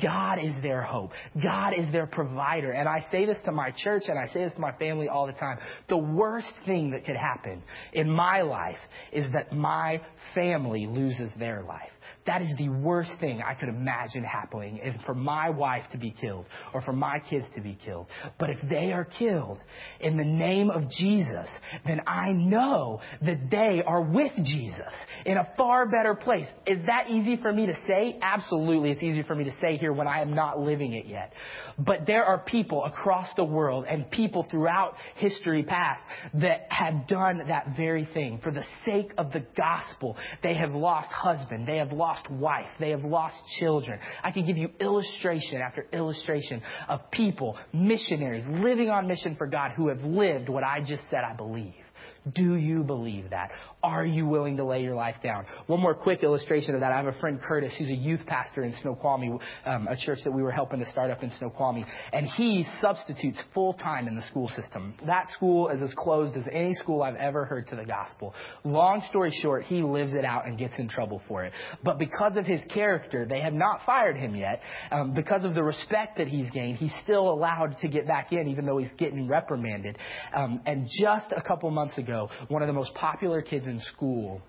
God 0.02 0.38
is 0.38 0.52
their 0.62 0.82
hope. 0.82 1.12
God 1.42 1.74
is 1.76 1.90
their 1.92 2.06
provider. 2.06 2.72
And 2.72 2.88
I 2.88 3.06
say 3.10 3.26
this 3.26 3.38
to 3.44 3.52
my 3.52 3.72
church 3.82 4.04
and 4.08 4.18
I 4.18 4.26
say 4.28 4.44
this 4.44 4.54
to 4.54 4.60
my 4.60 4.72
family 4.72 5.08
all 5.08 5.26
the 5.26 5.32
time. 5.32 5.58
The 5.88 5.98
worst 5.98 6.52
thing 6.64 6.90
that 6.92 7.04
could 7.04 7.16
happen 7.16 7.62
in 7.92 8.10
my 8.10 8.42
life 8.42 8.78
is 9.12 9.30
that 9.32 9.52
my 9.52 10.00
family 10.34 10.86
loses 10.86 11.30
their 11.38 11.62
life. 11.62 11.91
That 12.26 12.42
is 12.42 12.48
the 12.56 12.68
worst 12.68 13.10
thing 13.20 13.42
I 13.42 13.54
could 13.54 13.68
imagine 13.68 14.24
happening 14.24 14.78
is 14.78 14.94
for 15.06 15.14
my 15.14 15.50
wife 15.50 15.84
to 15.92 15.98
be 15.98 16.14
killed 16.20 16.46
or 16.72 16.82
for 16.82 16.92
my 16.92 17.18
kids 17.18 17.46
to 17.54 17.60
be 17.60 17.76
killed. 17.84 18.06
But 18.38 18.50
if 18.50 18.58
they 18.68 18.92
are 18.92 19.04
killed 19.04 19.58
in 20.00 20.16
the 20.16 20.24
name 20.24 20.70
of 20.70 20.88
Jesus, 20.88 21.48
then 21.84 22.02
I 22.06 22.32
know 22.32 23.00
that 23.22 23.50
they 23.50 23.82
are 23.84 24.02
with 24.02 24.32
Jesus 24.44 24.92
in 25.26 25.36
a 25.36 25.48
far 25.56 25.86
better 25.86 26.14
place. 26.14 26.46
Is 26.66 26.86
that 26.86 27.10
easy 27.10 27.36
for 27.36 27.52
me 27.52 27.66
to 27.66 27.74
say? 27.86 28.18
Absolutely. 28.22 28.90
It's 28.92 29.02
easy 29.02 29.22
for 29.22 29.34
me 29.34 29.44
to 29.44 29.54
say 29.60 29.76
here 29.76 29.92
when 29.92 30.06
I 30.06 30.20
am 30.20 30.34
not 30.34 30.60
living 30.60 30.92
it 30.92 31.06
yet. 31.06 31.32
But 31.78 32.06
there 32.06 32.24
are 32.24 32.38
people 32.38 32.84
across 32.84 33.28
the 33.36 33.44
world 33.44 33.84
and 33.88 34.10
people 34.10 34.46
throughout 34.50 34.94
history 35.16 35.62
past 35.62 36.02
that 36.34 36.66
have 36.68 37.08
done 37.08 37.42
that 37.48 37.76
very 37.76 38.08
thing. 38.14 38.38
For 38.42 38.52
the 38.52 38.64
sake 38.84 39.12
of 39.18 39.32
the 39.32 39.44
gospel, 39.56 40.16
they 40.42 40.54
have 40.54 40.72
lost 40.72 41.10
husband. 41.10 41.66
They 41.66 41.78
have 41.78 41.92
lost 41.92 42.01
lost 42.02 42.28
wife. 42.32 42.70
They 42.80 42.90
have 42.90 43.04
lost 43.04 43.36
children. 43.60 44.00
I 44.24 44.32
can 44.32 44.44
give 44.44 44.56
you 44.56 44.70
illustration 44.80 45.62
after 45.62 45.86
illustration 45.92 46.60
of 46.88 47.08
people, 47.12 47.56
missionaries, 47.72 48.44
living 48.48 48.90
on 48.90 49.06
mission 49.06 49.36
for 49.36 49.46
God 49.46 49.70
who 49.76 49.86
have 49.88 50.02
lived 50.02 50.48
what 50.48 50.64
I 50.64 50.80
just 50.80 51.04
said 51.10 51.22
I 51.22 51.34
believe. 51.34 51.81
Do 52.30 52.54
you 52.54 52.84
believe 52.84 53.30
that? 53.30 53.50
Are 53.82 54.06
you 54.06 54.26
willing 54.26 54.56
to 54.58 54.64
lay 54.64 54.84
your 54.84 54.94
life 54.94 55.16
down? 55.24 55.44
One 55.66 55.80
more 55.80 55.94
quick 55.94 56.22
illustration 56.22 56.74
of 56.74 56.80
that. 56.80 56.92
I 56.92 56.96
have 56.96 57.06
a 57.06 57.18
friend, 57.18 57.40
Curtis, 57.42 57.72
who's 57.76 57.88
a 57.88 57.94
youth 57.94 58.20
pastor 58.26 58.62
in 58.62 58.74
Snoqualmie, 58.80 59.40
um, 59.66 59.88
a 59.88 59.96
church 59.96 60.20
that 60.22 60.30
we 60.30 60.40
were 60.40 60.52
helping 60.52 60.78
to 60.78 60.90
start 60.92 61.10
up 61.10 61.24
in 61.24 61.32
Snoqualmie. 61.38 61.84
And 62.12 62.26
he 62.26 62.64
substitutes 62.80 63.38
full 63.52 63.74
time 63.74 64.06
in 64.06 64.14
the 64.14 64.22
school 64.22 64.48
system. 64.54 64.94
That 65.04 65.30
school 65.32 65.68
is 65.68 65.82
as 65.82 65.92
closed 65.96 66.36
as 66.36 66.44
any 66.52 66.74
school 66.74 67.02
I've 67.02 67.16
ever 67.16 67.44
heard 67.44 67.66
to 67.68 67.76
the 67.76 67.84
gospel. 67.84 68.34
Long 68.62 69.02
story 69.08 69.36
short, 69.42 69.64
he 69.64 69.82
lives 69.82 70.12
it 70.12 70.24
out 70.24 70.46
and 70.46 70.56
gets 70.56 70.78
in 70.78 70.88
trouble 70.88 71.22
for 71.26 71.44
it. 71.44 71.52
But 71.82 71.98
because 71.98 72.36
of 72.36 72.46
his 72.46 72.60
character, 72.72 73.26
they 73.26 73.40
have 73.40 73.52
not 73.52 73.80
fired 73.84 74.16
him 74.16 74.36
yet. 74.36 74.60
Um, 74.92 75.12
because 75.12 75.44
of 75.44 75.54
the 75.54 75.62
respect 75.64 76.18
that 76.18 76.28
he's 76.28 76.48
gained, 76.50 76.76
he's 76.76 76.94
still 77.02 77.28
allowed 77.30 77.78
to 77.80 77.88
get 77.88 78.06
back 78.06 78.32
in, 78.32 78.46
even 78.46 78.64
though 78.64 78.78
he's 78.78 78.92
getting 78.96 79.26
reprimanded. 79.26 79.98
Um, 80.32 80.60
and 80.66 80.86
just 80.86 81.32
a 81.32 81.42
couple 81.42 81.68
months 81.72 81.98
ago, 81.98 82.11
one 82.48 82.62
of 82.62 82.68
the 82.68 82.72
most 82.72 82.94
popular 82.94 83.42
kids 83.42 83.66
in 83.66 83.80
school 83.80 84.40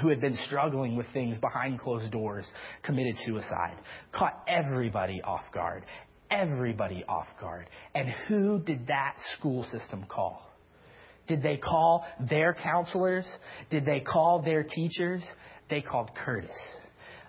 who 0.00 0.08
had 0.08 0.20
been 0.20 0.36
struggling 0.46 0.96
with 0.96 1.06
things 1.12 1.38
behind 1.38 1.78
closed 1.78 2.10
doors 2.12 2.44
committed 2.82 3.16
suicide. 3.24 3.76
Caught 4.12 4.44
everybody 4.48 5.22
off 5.22 5.44
guard. 5.52 5.84
Everybody 6.30 7.04
off 7.08 7.28
guard. 7.40 7.66
And 7.94 8.08
who 8.28 8.58
did 8.58 8.88
that 8.88 9.16
school 9.38 9.64
system 9.70 10.04
call? 10.08 10.42
Did 11.28 11.42
they 11.42 11.56
call 11.56 12.06
their 12.28 12.54
counselors? 12.54 13.26
Did 13.70 13.84
they 13.84 14.00
call 14.00 14.42
their 14.42 14.62
teachers? 14.62 15.22
They 15.70 15.80
called 15.80 16.10
Curtis 16.14 16.56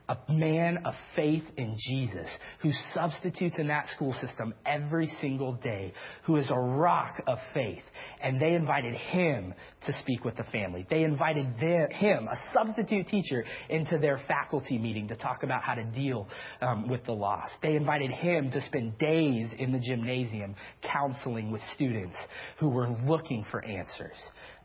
a 0.10 0.18
man 0.32 0.80
of 0.86 0.94
faith 1.16 1.44
in 1.58 1.76
Jesus 1.78 2.28
who 2.62 2.72
substitutes 2.94 3.60
in 3.60 3.68
that 3.68 3.90
school 3.90 4.14
system 4.22 4.54
every 4.66 5.12
single 5.20 5.54
day, 5.54 5.94
who 6.24 6.38
is 6.38 6.50
a 6.50 6.58
rock 6.58 7.22
of 7.28 7.38
faith. 7.54 7.84
And 8.22 8.42
they 8.42 8.54
invited 8.54 8.94
him 8.94 9.54
to 9.86 9.94
speak 10.00 10.24
with 10.24 10.38
the 10.38 10.46
family. 10.46 10.86
They 10.90 11.04
invited 11.04 11.60
them, 11.60 11.90
him, 11.92 12.28
a 12.28 12.38
substitute 12.54 13.08
teacher, 13.08 13.44
into 13.70 13.98
their 13.98 14.22
faculty 14.28 14.78
meeting 14.78 15.10
to 15.10 15.16
talk 15.16 15.44
about 15.44 15.64
how 15.64 15.76
to 15.76 15.84
deal 15.84 16.28
um, 16.62 16.88
with 16.88 17.04
the 17.06 17.14
loss. 17.14 17.50
They 17.62 17.76
invited 17.76 18.12
him 18.12 18.50
to 18.52 18.62
spend 18.66 18.98
days 18.98 19.50
in 19.60 19.72
the 19.72 19.80
gymnasium 19.80 20.56
counseling 20.82 21.52
with 21.52 21.62
students 21.76 22.16
who 22.60 22.70
were 22.70 22.88
looking 23.06 23.46
for 23.52 23.64
answers. 23.64 24.18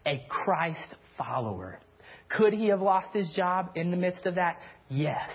A 0.06 0.24
Christ 0.28 0.94
follower 1.16 1.80
could 2.36 2.52
he 2.52 2.68
have 2.68 2.80
lost 2.80 3.08
his 3.12 3.30
job 3.34 3.70
in 3.74 3.90
the 3.90 3.96
midst 3.96 4.26
of 4.26 4.36
that? 4.36 4.58
Yes. 4.88 5.28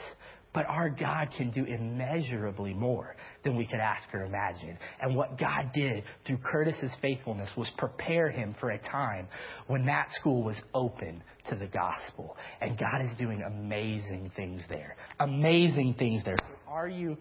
But 0.53 0.65
our 0.65 0.89
God 0.89 1.29
can 1.37 1.51
do 1.51 1.65
immeasurably 1.65 2.73
more 2.73 3.15
than 3.43 3.55
we 3.55 3.67
could 3.67 3.79
ask 3.79 4.11
or 4.13 4.23
imagine. 4.23 4.77
And 4.99 5.15
what 5.15 5.37
God 5.37 5.71
did 5.73 6.03
through 6.25 6.37
Curtis's 6.37 6.91
faithfulness 7.01 7.49
was 7.55 7.69
prepare 7.77 8.31
him 8.31 8.55
for 8.59 8.71
a 8.71 8.79
time 8.79 9.27
when 9.67 9.85
that 9.85 10.07
school 10.13 10.43
was 10.43 10.55
open 10.73 11.21
to 11.49 11.55
the 11.55 11.67
gospel. 11.67 12.37
And 12.59 12.77
God 12.77 13.01
is 13.03 13.15
doing 13.19 13.43
amazing 13.45 14.31
things 14.35 14.61
there. 14.67 14.95
Amazing 15.19 15.95
things 15.99 16.23
there. 16.25 16.37
Are 16.67 16.87
you 16.87 17.17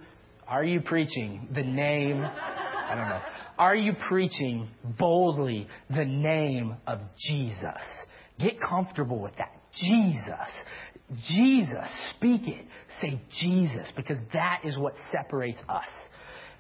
are 0.49 0.65
you 0.65 0.81
preaching 0.81 1.49
the 1.53 1.63
name 1.65 2.25
I 2.89 2.95
don't 2.95 3.09
know. 3.09 3.21
Are 3.59 3.75
you 3.75 3.95
preaching 4.09 4.69
boldly 4.99 5.67
the 5.91 6.05
name 6.05 6.77
of 6.87 7.01
Jesus? 7.19 7.83
Get 8.39 8.61
comfortable 8.61 9.19
with 9.19 9.37
that. 9.39 9.53
Jesus. 9.77 10.49
Jesus. 11.29 11.87
Speak 12.17 12.49
it. 12.49 12.67
Say 13.01 13.21
Jesus 13.41 13.87
because 13.97 14.19
that 14.33 14.61
is 14.65 14.79
what 14.79 14.95
separates 15.13 15.61
us. 15.69 15.85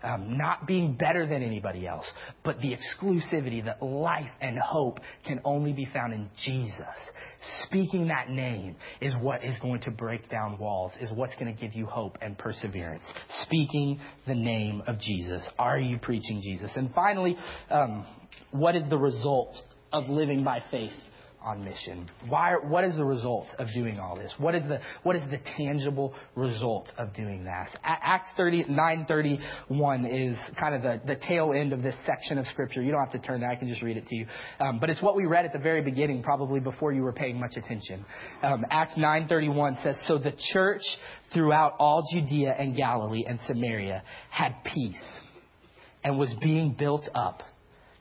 Um, 0.03 0.37
not 0.37 0.67
being 0.67 0.95
better 0.95 1.27
than 1.27 1.43
anybody 1.43 1.87
else, 1.87 2.05
but 2.45 2.61
the 2.61 2.77
exclusivity 2.77 3.65
that 3.65 3.83
life 3.83 4.31
and 4.41 4.57
hope 4.59 5.01
can 5.27 5.41
only 5.43 5.73
be 5.73 5.87
found 5.87 6.13
in 6.13 6.29
Jesus. 6.45 6.85
Speaking 7.65 8.09
that 8.09 8.29
name 8.29 8.77
is 9.01 9.15
what 9.21 9.43
is 9.43 9.59
going 9.61 9.81
to 9.81 9.91
break 9.91 10.29
down 10.29 10.59
walls, 10.59 10.93
is 11.01 11.11
what's 11.13 11.35
going 11.37 11.53
to 11.53 11.61
give 11.61 11.75
you 11.75 11.87
hope 11.87 12.19
and 12.21 12.37
perseverance. 12.37 13.03
Speaking 13.45 13.99
the 14.29 14.35
name 14.35 14.83
of 14.87 15.01
Jesus. 15.01 15.43
Are 15.59 15.79
you 15.79 15.99
preaching 15.99 16.41
Jesus? 16.43 16.71
And 16.77 16.93
finally, 16.95 17.37
um, 17.71 18.07
what 18.53 18.77
is 18.77 18.89
the 18.91 18.99
result 18.99 19.57
of 19.93 20.09
living 20.09 20.45
by 20.45 20.63
faith? 20.71 20.93
On 21.47 21.65
mission? 21.65 22.11
Why, 22.29 22.55
what 22.55 22.85
is 22.85 22.97
the 22.97 23.05
result 23.05 23.47
of 23.59 23.69
doing 23.73 23.99
all 23.99 24.17
this? 24.17 24.35
What 24.39 24.55
is 24.55 24.65
the, 24.69 24.81
what 25.05 25.17
is 25.17 25.23
the 25.31 25.39
tangible 25.57 26.13
result 26.35 26.89
of 26.99 27.15
doing 27.15 27.45
that? 27.45 27.69
Acts 27.85 28.29
30, 28.37 28.65
931 28.65 30.05
is 30.05 30.37
kind 30.59 30.75
of 30.75 30.83
the, 30.83 31.01
the 31.07 31.17
tail 31.27 31.53
end 31.53 31.73
of 31.73 31.83
this 31.83 31.95
section 32.05 32.39
of 32.39 32.47
scripture. 32.49 32.83
You 32.83 32.91
don't 32.91 33.01
have 33.01 33.13
to 33.13 33.27
turn 33.27 33.41
that. 33.41 33.51
I 33.51 33.57
can 33.57 33.69
just 33.69 33.83
read 33.83 33.97
it 33.97 34.07
to 34.09 34.15
you. 34.17 34.27
Um, 34.59 34.79
but 34.81 34.91
it's 34.91 35.01
what 35.01 35.15
we 35.15 35.25
read 35.25 35.45
at 35.45 35.53
the 35.53 35.59
very 35.59 35.83
beginning, 35.83 36.23
probably 36.23 36.61
before 36.61 36.93
you 36.93 37.03
were 37.03 37.13
paying 37.13 37.39
much 37.39 37.57
attention. 37.57 38.05
Um, 38.43 38.65
Acts 38.71 38.97
931 38.97 39.79
says, 39.83 39.97
So 40.09 40.19
the 40.19 40.33
church 40.53 40.83
throughout 41.33 41.75
all 41.79 42.03
Judea 42.13 42.55
and 42.59 42.77
Galilee 42.77 43.25
and 43.27 43.39
Samaria 43.47 44.03
had 44.31 44.53
peace 44.65 45.03
and 46.03 46.19
was 46.19 46.35
being 46.43 46.75
built 46.79 47.09
up 47.15 47.43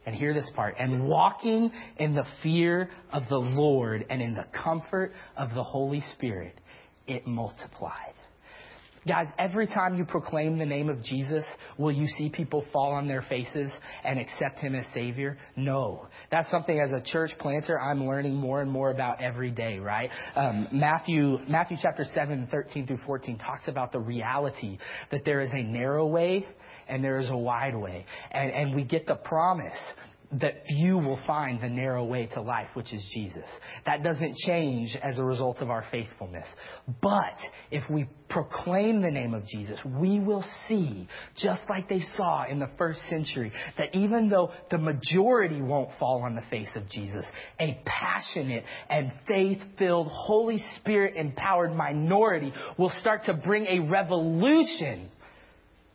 and 0.05 0.15
hear 0.15 0.33
this 0.33 0.49
part, 0.55 0.75
and 0.79 1.07
walking 1.07 1.71
in 1.97 2.13
the 2.13 2.25
fear 2.43 2.89
of 3.11 3.23
the 3.29 3.37
Lord 3.37 4.05
and 4.09 4.21
in 4.21 4.33
the 4.33 4.45
comfort 4.63 5.13
of 5.37 5.53
the 5.53 5.63
Holy 5.63 6.01
Spirit, 6.13 6.59
it 7.07 7.27
multiplied. 7.27 8.13
Guys, 9.07 9.27
every 9.37 9.67
time 9.67 9.95
you 9.97 10.03
proclaim 10.03 10.57
the 10.57 10.65
name 10.65 10.89
of 10.89 11.03
Jesus, 11.03 11.45
will 11.77 11.91
you 11.91 12.07
see 12.07 12.27
people 12.29 12.65
fall 12.73 12.91
on 12.93 13.07
their 13.07 13.21
faces 13.21 13.71
and 14.03 14.17
accept 14.17 14.57
Him 14.57 14.73
as 14.73 14.83
Savior? 14.95 15.37
No. 15.55 16.07
That's 16.31 16.49
something 16.49 16.79
as 16.79 16.91
a 16.91 17.01
church 17.01 17.29
planter 17.37 17.79
I'm 17.79 18.07
learning 18.07 18.33
more 18.33 18.61
and 18.61 18.71
more 18.71 18.89
about 18.89 19.21
every 19.21 19.51
day, 19.51 19.77
right? 19.77 20.09
Um, 20.35 20.69
Matthew, 20.71 21.37
Matthew 21.47 21.77
chapter 21.79 22.03
7, 22.15 22.47
13 22.49 22.87
through 22.87 22.99
14 23.05 23.37
talks 23.37 23.67
about 23.67 23.91
the 23.91 23.99
reality 23.99 24.79
that 25.11 25.23
there 25.23 25.41
is 25.41 25.51
a 25.53 25.61
narrow 25.61 26.07
way 26.07 26.47
and 26.87 27.03
there 27.03 27.17
is 27.17 27.29
a 27.29 27.37
wide 27.37 27.75
way. 27.75 28.05
And, 28.31 28.51
and 28.51 28.75
we 28.75 28.83
get 28.83 29.07
the 29.07 29.15
promise 29.15 29.77
that 30.39 30.63
few 30.67 30.97
will 30.97 31.19
find 31.25 31.61
the 31.61 31.69
narrow 31.69 32.03
way 32.03 32.25
to 32.27 32.41
life, 32.41 32.67
which 32.73 32.93
is 32.93 33.03
Jesus. 33.13 33.45
That 33.85 34.03
doesn't 34.03 34.35
change 34.37 34.95
as 35.01 35.17
a 35.17 35.23
result 35.23 35.59
of 35.59 35.69
our 35.69 35.85
faithfulness. 35.91 36.47
But 37.01 37.37
if 37.71 37.89
we 37.89 38.09
proclaim 38.29 39.01
the 39.01 39.11
name 39.11 39.33
of 39.33 39.45
Jesus, 39.47 39.79
we 39.85 40.19
will 40.19 40.43
see, 40.67 41.07
just 41.37 41.61
like 41.69 41.87
they 41.87 42.01
saw 42.17 42.45
in 42.45 42.59
the 42.59 42.69
first 42.77 42.99
century, 43.09 43.51
that 43.77 43.93
even 43.95 44.29
though 44.29 44.51
the 44.71 44.77
majority 44.77 45.61
won't 45.61 45.89
fall 45.99 46.23
on 46.23 46.35
the 46.35 46.43
face 46.49 46.69
of 46.75 46.89
Jesus, 46.89 47.25
a 47.59 47.79
passionate 47.85 48.63
and 48.89 49.11
faith 49.27 49.59
filled, 49.77 50.07
Holy 50.07 50.63
Spirit 50.77 51.15
empowered 51.15 51.73
minority 51.73 52.53
will 52.77 52.91
start 52.99 53.25
to 53.25 53.33
bring 53.33 53.65
a 53.67 53.79
revolution 53.79 55.09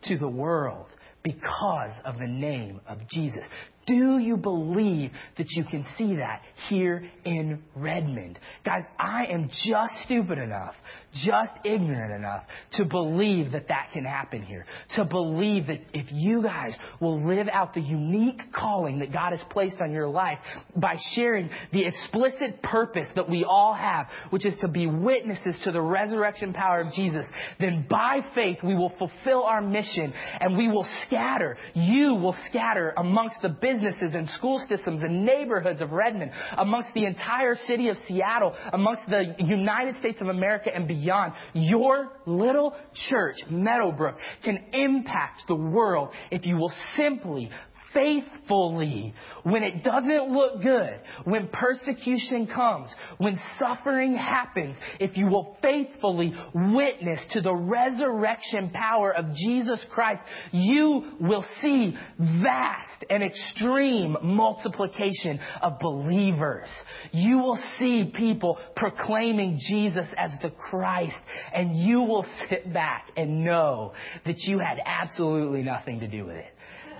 to 0.03 0.17
the 0.17 0.27
world 0.27 0.87
because 1.23 1.91
of 2.05 2.17
the 2.19 2.27
name 2.27 2.81
of 2.87 2.97
Jesus. 3.09 3.43
Do 3.87 4.19
you 4.19 4.37
believe 4.37 5.11
that 5.37 5.47
you 5.51 5.63
can 5.63 5.85
see 5.97 6.17
that 6.17 6.41
here 6.69 7.03
in 7.25 7.63
Redmond? 7.75 8.37
Guys, 8.63 8.83
I 8.99 9.25
am 9.25 9.49
just 9.65 9.93
stupid 10.05 10.37
enough, 10.37 10.75
just 11.13 11.51
ignorant 11.65 12.13
enough 12.13 12.43
to 12.73 12.85
believe 12.85 13.53
that 13.53 13.67
that 13.69 13.89
can 13.91 14.05
happen 14.05 14.43
here. 14.43 14.65
To 14.97 15.05
believe 15.05 15.67
that 15.67 15.79
if 15.93 16.05
you 16.11 16.43
guys 16.43 16.73
will 16.99 17.25
live 17.27 17.49
out 17.51 17.73
the 17.73 17.81
unique 17.81 18.39
calling 18.55 18.99
that 18.99 19.11
God 19.11 19.31
has 19.31 19.41
placed 19.49 19.81
on 19.81 19.91
your 19.91 20.07
life 20.07 20.37
by 20.75 20.95
sharing 21.15 21.49
the 21.73 21.85
explicit 21.85 22.61
purpose 22.61 23.07
that 23.15 23.29
we 23.29 23.43
all 23.43 23.73
have, 23.73 24.07
which 24.29 24.45
is 24.45 24.55
to 24.61 24.67
be 24.67 24.85
witnesses 24.85 25.55
to 25.63 25.71
the 25.71 25.81
resurrection 25.81 26.53
power 26.53 26.81
of 26.81 26.93
Jesus, 26.93 27.25
then 27.59 27.87
by 27.89 28.19
faith 28.35 28.59
we 28.63 28.75
will 28.75 28.93
fulfill 28.99 29.43
our 29.43 29.61
mission 29.61 30.13
and 30.39 30.55
we 30.55 30.67
will 30.67 30.87
scatter. 31.07 31.57
You 31.73 32.13
will 32.13 32.35
scatter 32.47 32.93
amongst 32.95 33.41
the 33.41 33.49
businesses 33.71 34.15
and 34.15 34.29
school 34.29 34.63
systems 34.67 35.01
and 35.03 35.25
neighborhoods 35.25 35.81
of 35.81 35.91
Redmond, 35.91 36.31
amongst 36.57 36.93
the 36.93 37.05
entire 37.05 37.55
city 37.67 37.89
of 37.89 37.97
Seattle, 38.07 38.55
amongst 38.73 39.03
the 39.09 39.35
United 39.39 39.97
States 39.97 40.21
of 40.21 40.27
America 40.27 40.69
and 40.73 40.87
beyond. 40.87 41.33
Your 41.53 42.09
little 42.25 42.75
church, 43.09 43.35
Meadowbrook, 43.49 44.15
can 44.43 44.63
impact 44.73 45.43
the 45.47 45.55
world 45.55 46.09
if 46.31 46.45
you 46.45 46.57
will 46.57 46.73
simply 46.95 47.49
faithfully 47.93 49.13
when 49.43 49.63
it 49.63 49.83
doesn't 49.83 50.31
look 50.31 50.61
good, 50.61 50.99
when 51.23 51.47
persecution 51.47 52.47
comes, 52.47 52.89
when 53.17 53.39
suffering 53.59 54.15
happens, 54.15 54.77
if 54.99 55.17
you 55.17 55.27
will 55.27 55.57
faithfully 55.61 56.33
witness 56.53 57.21
to 57.31 57.41
the 57.41 57.53
resurrection 57.53 58.69
power 58.69 59.13
of 59.13 59.33
Jesus 59.35 59.79
Christ, 59.91 60.21
you 60.51 61.13
will 61.19 61.45
see 61.61 61.95
vast 62.19 63.03
and 63.09 63.23
extreme 63.23 64.17
multiplication 64.23 65.39
of 65.61 65.79
believers. 65.79 66.67
You 67.11 67.39
will 67.39 67.59
see 67.79 68.11
people 68.15 68.57
proclaiming 68.75 69.59
Jesus 69.69 70.07
as 70.17 70.31
the 70.41 70.49
Christ, 70.49 71.15
and 71.53 71.75
you 71.75 72.01
will 72.01 72.25
sit 72.49 72.71
back 72.73 73.09
and 73.17 73.43
know 73.43 73.93
that 74.25 74.37
you 74.39 74.59
had 74.59 74.79
absolutely 74.85 75.63
nothing 75.63 75.99
to 76.01 76.07
do 76.07 76.25
with 76.25 76.35
it 76.35 76.53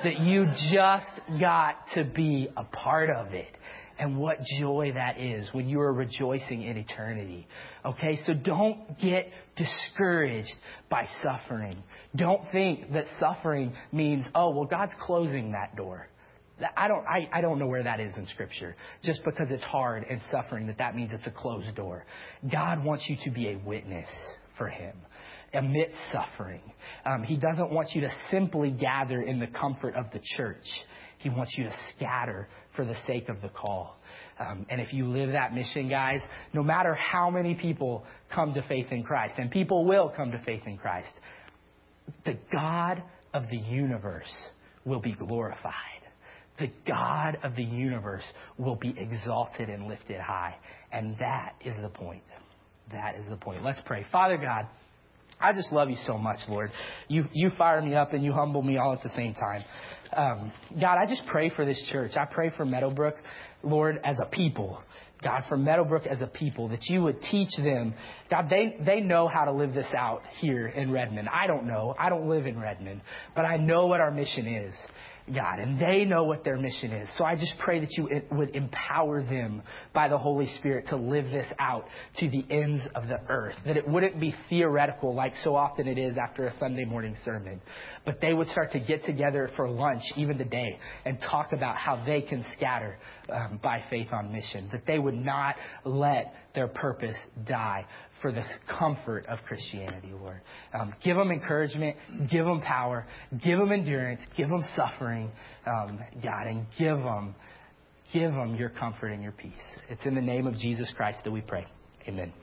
that 0.04 0.20
you 0.20 0.46
just 0.72 1.40
got 1.40 1.76
to 1.96 2.04
be 2.04 2.50
a 2.56 2.64
part 2.64 3.10
of 3.10 3.34
it. 3.34 3.58
and 4.02 4.18
what 4.18 4.40
joy 4.60 4.92
that 4.96 5.20
is 5.20 5.48
when 5.54 5.70
you 5.70 5.80
are 5.80 5.94
rejoicing 5.94 6.64
in 6.64 6.76
eternity. 6.76 7.48
Okay, 7.86 8.20
so 8.26 8.34
don't 8.34 9.00
get 9.00 9.30
discouraged 9.56 10.50
by 10.90 11.08
suffering. 11.22 11.76
Don't 12.16 12.42
think 12.52 12.92
that 12.94 13.06
suffering 13.20 13.74
means, 13.92 14.26
oh, 14.34 14.50
well, 14.50 14.66
God's 14.66 14.94
closing 15.00 15.52
that 15.52 15.76
door. 15.76 16.08
I 16.76 16.88
don't, 16.88 17.06
I, 17.06 17.30
I 17.32 17.42
don't 17.42 17.60
know 17.60 17.68
where 17.68 17.84
that 17.84 18.00
is 18.00 18.16
in 18.18 18.26
Scripture. 18.28 18.76
Just 19.04 19.24
because 19.24 19.52
it's 19.52 19.64
hard 19.64 20.04
and 20.10 20.20
suffering, 20.32 20.66
that 20.68 20.80
that 20.80 20.96
means 20.96 21.12
it's 21.14 21.28
a 21.28 21.32
closed 21.32 21.76
door. 21.76 22.04
God 22.52 22.84
wants 22.84 23.06
you 23.08 23.18
to 23.26 23.30
be 23.30 23.50
a 23.50 23.58
witness 23.58 24.10
for 24.58 24.68
Him 24.68 24.96
amidst 25.54 25.96
suffering. 26.12 26.62
Um, 27.06 27.24
he 27.24 27.36
doesn't 27.36 27.72
want 27.72 27.92
you 27.94 28.02
to 28.02 28.12
simply 28.30 28.72
gather 28.72 29.22
in 29.22 29.40
the 29.40 29.48
comfort 29.48 29.96
of 29.96 30.06
the 30.12 30.22
church. 30.38 30.66
He 31.18 31.30
wants 31.30 31.54
you 31.58 31.66
to 31.66 31.74
scatter 31.96 32.48
for 32.76 32.86
the 32.86 32.96
sake 33.06 33.30
of 33.30 33.42
the 33.42 33.50
call. 33.50 33.98
Um, 34.40 34.66
and 34.70 34.82
if 34.82 34.92
you 34.94 35.08
live 35.08 35.34
that 35.34 35.54
mission, 35.54 35.90
guys, 35.90 36.22
no 36.54 36.64
matter 36.64 36.96
how 36.96 37.30
many 37.30 37.54
people 37.54 38.06
come 38.34 38.54
to 38.54 38.64
faith 38.64 38.88
in 38.92 39.04
Christ, 39.04 39.36
and 39.38 39.52
people 39.52 39.86
will 39.86 40.10
come 40.16 40.32
to 40.32 40.42
faith 40.44 40.64
in 40.66 40.78
Christ, 40.78 41.12
the 42.26 42.38
God 42.52 43.04
of 43.34 43.44
the 43.50 43.58
universe 43.58 44.32
will 44.86 45.00
be 45.00 45.14
glorified. 45.14 45.74
The 46.60 46.72
God 46.88 47.38
of 47.44 47.56
the 47.56 47.64
universe 47.64 48.24
will 48.58 48.76
be 48.76 48.96
exalted 48.98 49.70
and 49.70 49.88
lifted 49.88 50.20
high. 50.20 50.56
And 50.92 51.16
that 51.20 51.54
is 51.64 51.74
the 51.82 51.90
point. 51.90 52.24
That 52.92 53.16
is 53.16 53.30
the 53.30 53.38
point. 53.38 53.64
Let's 53.64 53.80
pray. 53.86 54.06
Father 54.12 54.38
God, 54.38 54.68
I 55.42 55.54
just 55.54 55.72
love 55.72 55.90
you 55.90 55.98
so 56.06 56.18
much, 56.18 56.40
Lord. 56.48 56.72
You, 57.08 57.26
you 57.34 57.50
fire 57.58 57.82
me 57.82 57.96
up 57.96 58.14
and 58.14 58.24
you 58.24 58.34
humble 58.34 58.62
me 58.62 58.78
all 58.78 58.94
at 58.94 59.04
the 59.04 59.10
same 59.10 59.34
time. 59.34 59.64
Um, 60.14 60.52
God, 60.80 60.98
I 60.98 61.06
just 61.06 61.26
pray 61.28 61.50
for 61.50 61.66
this 61.66 61.82
church. 61.92 62.12
I 62.16 62.26
pray 62.26 62.52
for 62.56 62.66
Meadowbrook, 62.66 63.16
Lord, 63.64 64.00
as 64.04 64.18
a 64.22 64.26
people. 64.26 64.82
God, 65.24 65.44
for 65.48 65.56
Meadowbrook 65.56 66.08
as 66.08 66.22
a 66.22 66.28
people, 66.28 66.70
that 66.70 66.86
you 66.86 67.04
would 67.04 67.22
teach 67.22 67.56
them. 67.58 67.94
God, 68.30 68.50
they, 68.50 68.76
they 68.84 69.02
know 69.02 69.28
how 69.28 69.46
to 69.46 69.52
live 69.52 69.74
this 69.74 69.88
out 69.96 70.24
here 70.40 70.68
in 70.68 70.92
Redmond. 70.92 71.30
I 71.30 71.46
don't 71.46 71.68
know. 71.68 71.96
I 71.98 72.10
don't 72.10 72.28
live 72.28 72.48
in 72.48 72.60
Redmond, 72.60 73.02
but 73.36 73.46
I 73.46 73.58
know 73.58 73.86
what 73.86 74.02
our 74.02 74.12
mission 74.12 74.48
is. 74.48 74.74
God, 75.34 75.60
and 75.60 75.80
they 75.80 76.06
know 76.06 76.24
what 76.24 76.44
their 76.44 76.58
mission 76.58 76.92
is. 76.92 77.10
So 77.18 77.24
I 77.24 77.36
just 77.36 77.54
pray 77.60 77.80
that 77.80 77.90
you 77.98 78.10
would 78.32 78.56
empower 78.56 79.24
them 79.24 79.62
by 79.94 80.08
the 80.08 80.18
Holy 80.18 80.48
Spirit 80.58 80.88
to 80.90 80.96
live 80.96 81.26
this 81.26 81.48
out 81.60 81.86
to 82.18 82.30
the 82.30 82.46
ends 82.50 82.84
of 82.96 83.08
the 83.08 83.20
earth. 83.30 83.56
That 83.66 83.78
it 83.78 83.88
wouldn't 83.88 84.20
be 84.20 84.36
theoretical 84.50 85.14
like 85.16 85.34
so 85.44 85.56
often 85.56 85.88
it 85.88 85.98
is 85.98 86.18
after 86.18 86.46
a 86.46 86.58
Sunday 86.58 86.86
morning 86.86 87.16
sermon, 87.24 87.62
but 88.06 88.22
they 88.22 88.34
would 88.34 88.48
start 88.50 88.72
to 88.74 88.80
get 88.80 89.04
together 89.06 89.50
for 89.56 89.70
lunch 89.70 90.04
even 90.16 90.38
today 90.38 90.80
and 91.06 91.20
talk 91.22 91.54
about 91.54 91.78
how 91.78 92.04
they 92.06 92.22
can 92.22 92.46
scatter 92.56 92.98
um, 93.30 93.60
by 93.64 93.84
faith 93.90 94.08
on 94.12 94.32
mission. 94.32 94.70
That 94.72 94.86
they 94.86 95.00
would 95.00 95.16
not 95.16 95.56
let 95.86 96.34
their 96.54 96.68
purpose 96.68 97.16
die 97.46 97.86
for 98.22 98.32
the 98.32 98.44
comfort 98.80 99.26
of 99.28 99.40
Christianity, 99.48 100.12
Lord. 100.14 100.42
Um, 100.74 100.94
give 101.04 101.18
them 101.18 101.32
encouragement, 101.32 101.96
give 102.30 102.46
them 102.46 102.62
power, 102.62 103.06
give 103.44 103.60
them 103.60 103.72
endurance, 103.72 104.22
give 104.38 104.50
them 104.50 104.64
suffering, 104.76 105.32
um, 105.66 106.00
God, 106.22 106.48
and 106.48 106.66
give 106.78 106.98
them, 106.98 107.36
give 108.14 108.32
them 108.32 108.56
your 108.56 108.70
comfort 108.70 109.08
and 109.08 109.24
your 109.24 109.34
peace. 109.34 109.52
It's 109.90 110.06
in 110.06 110.16
the 110.16 110.22
name 110.22 110.48
of 110.48 110.56
Jesus 110.56 110.92
Christ 110.96 111.20
that 111.24 111.32
we 111.32 111.42
pray. 111.42 111.66
Amen. 112.08 112.34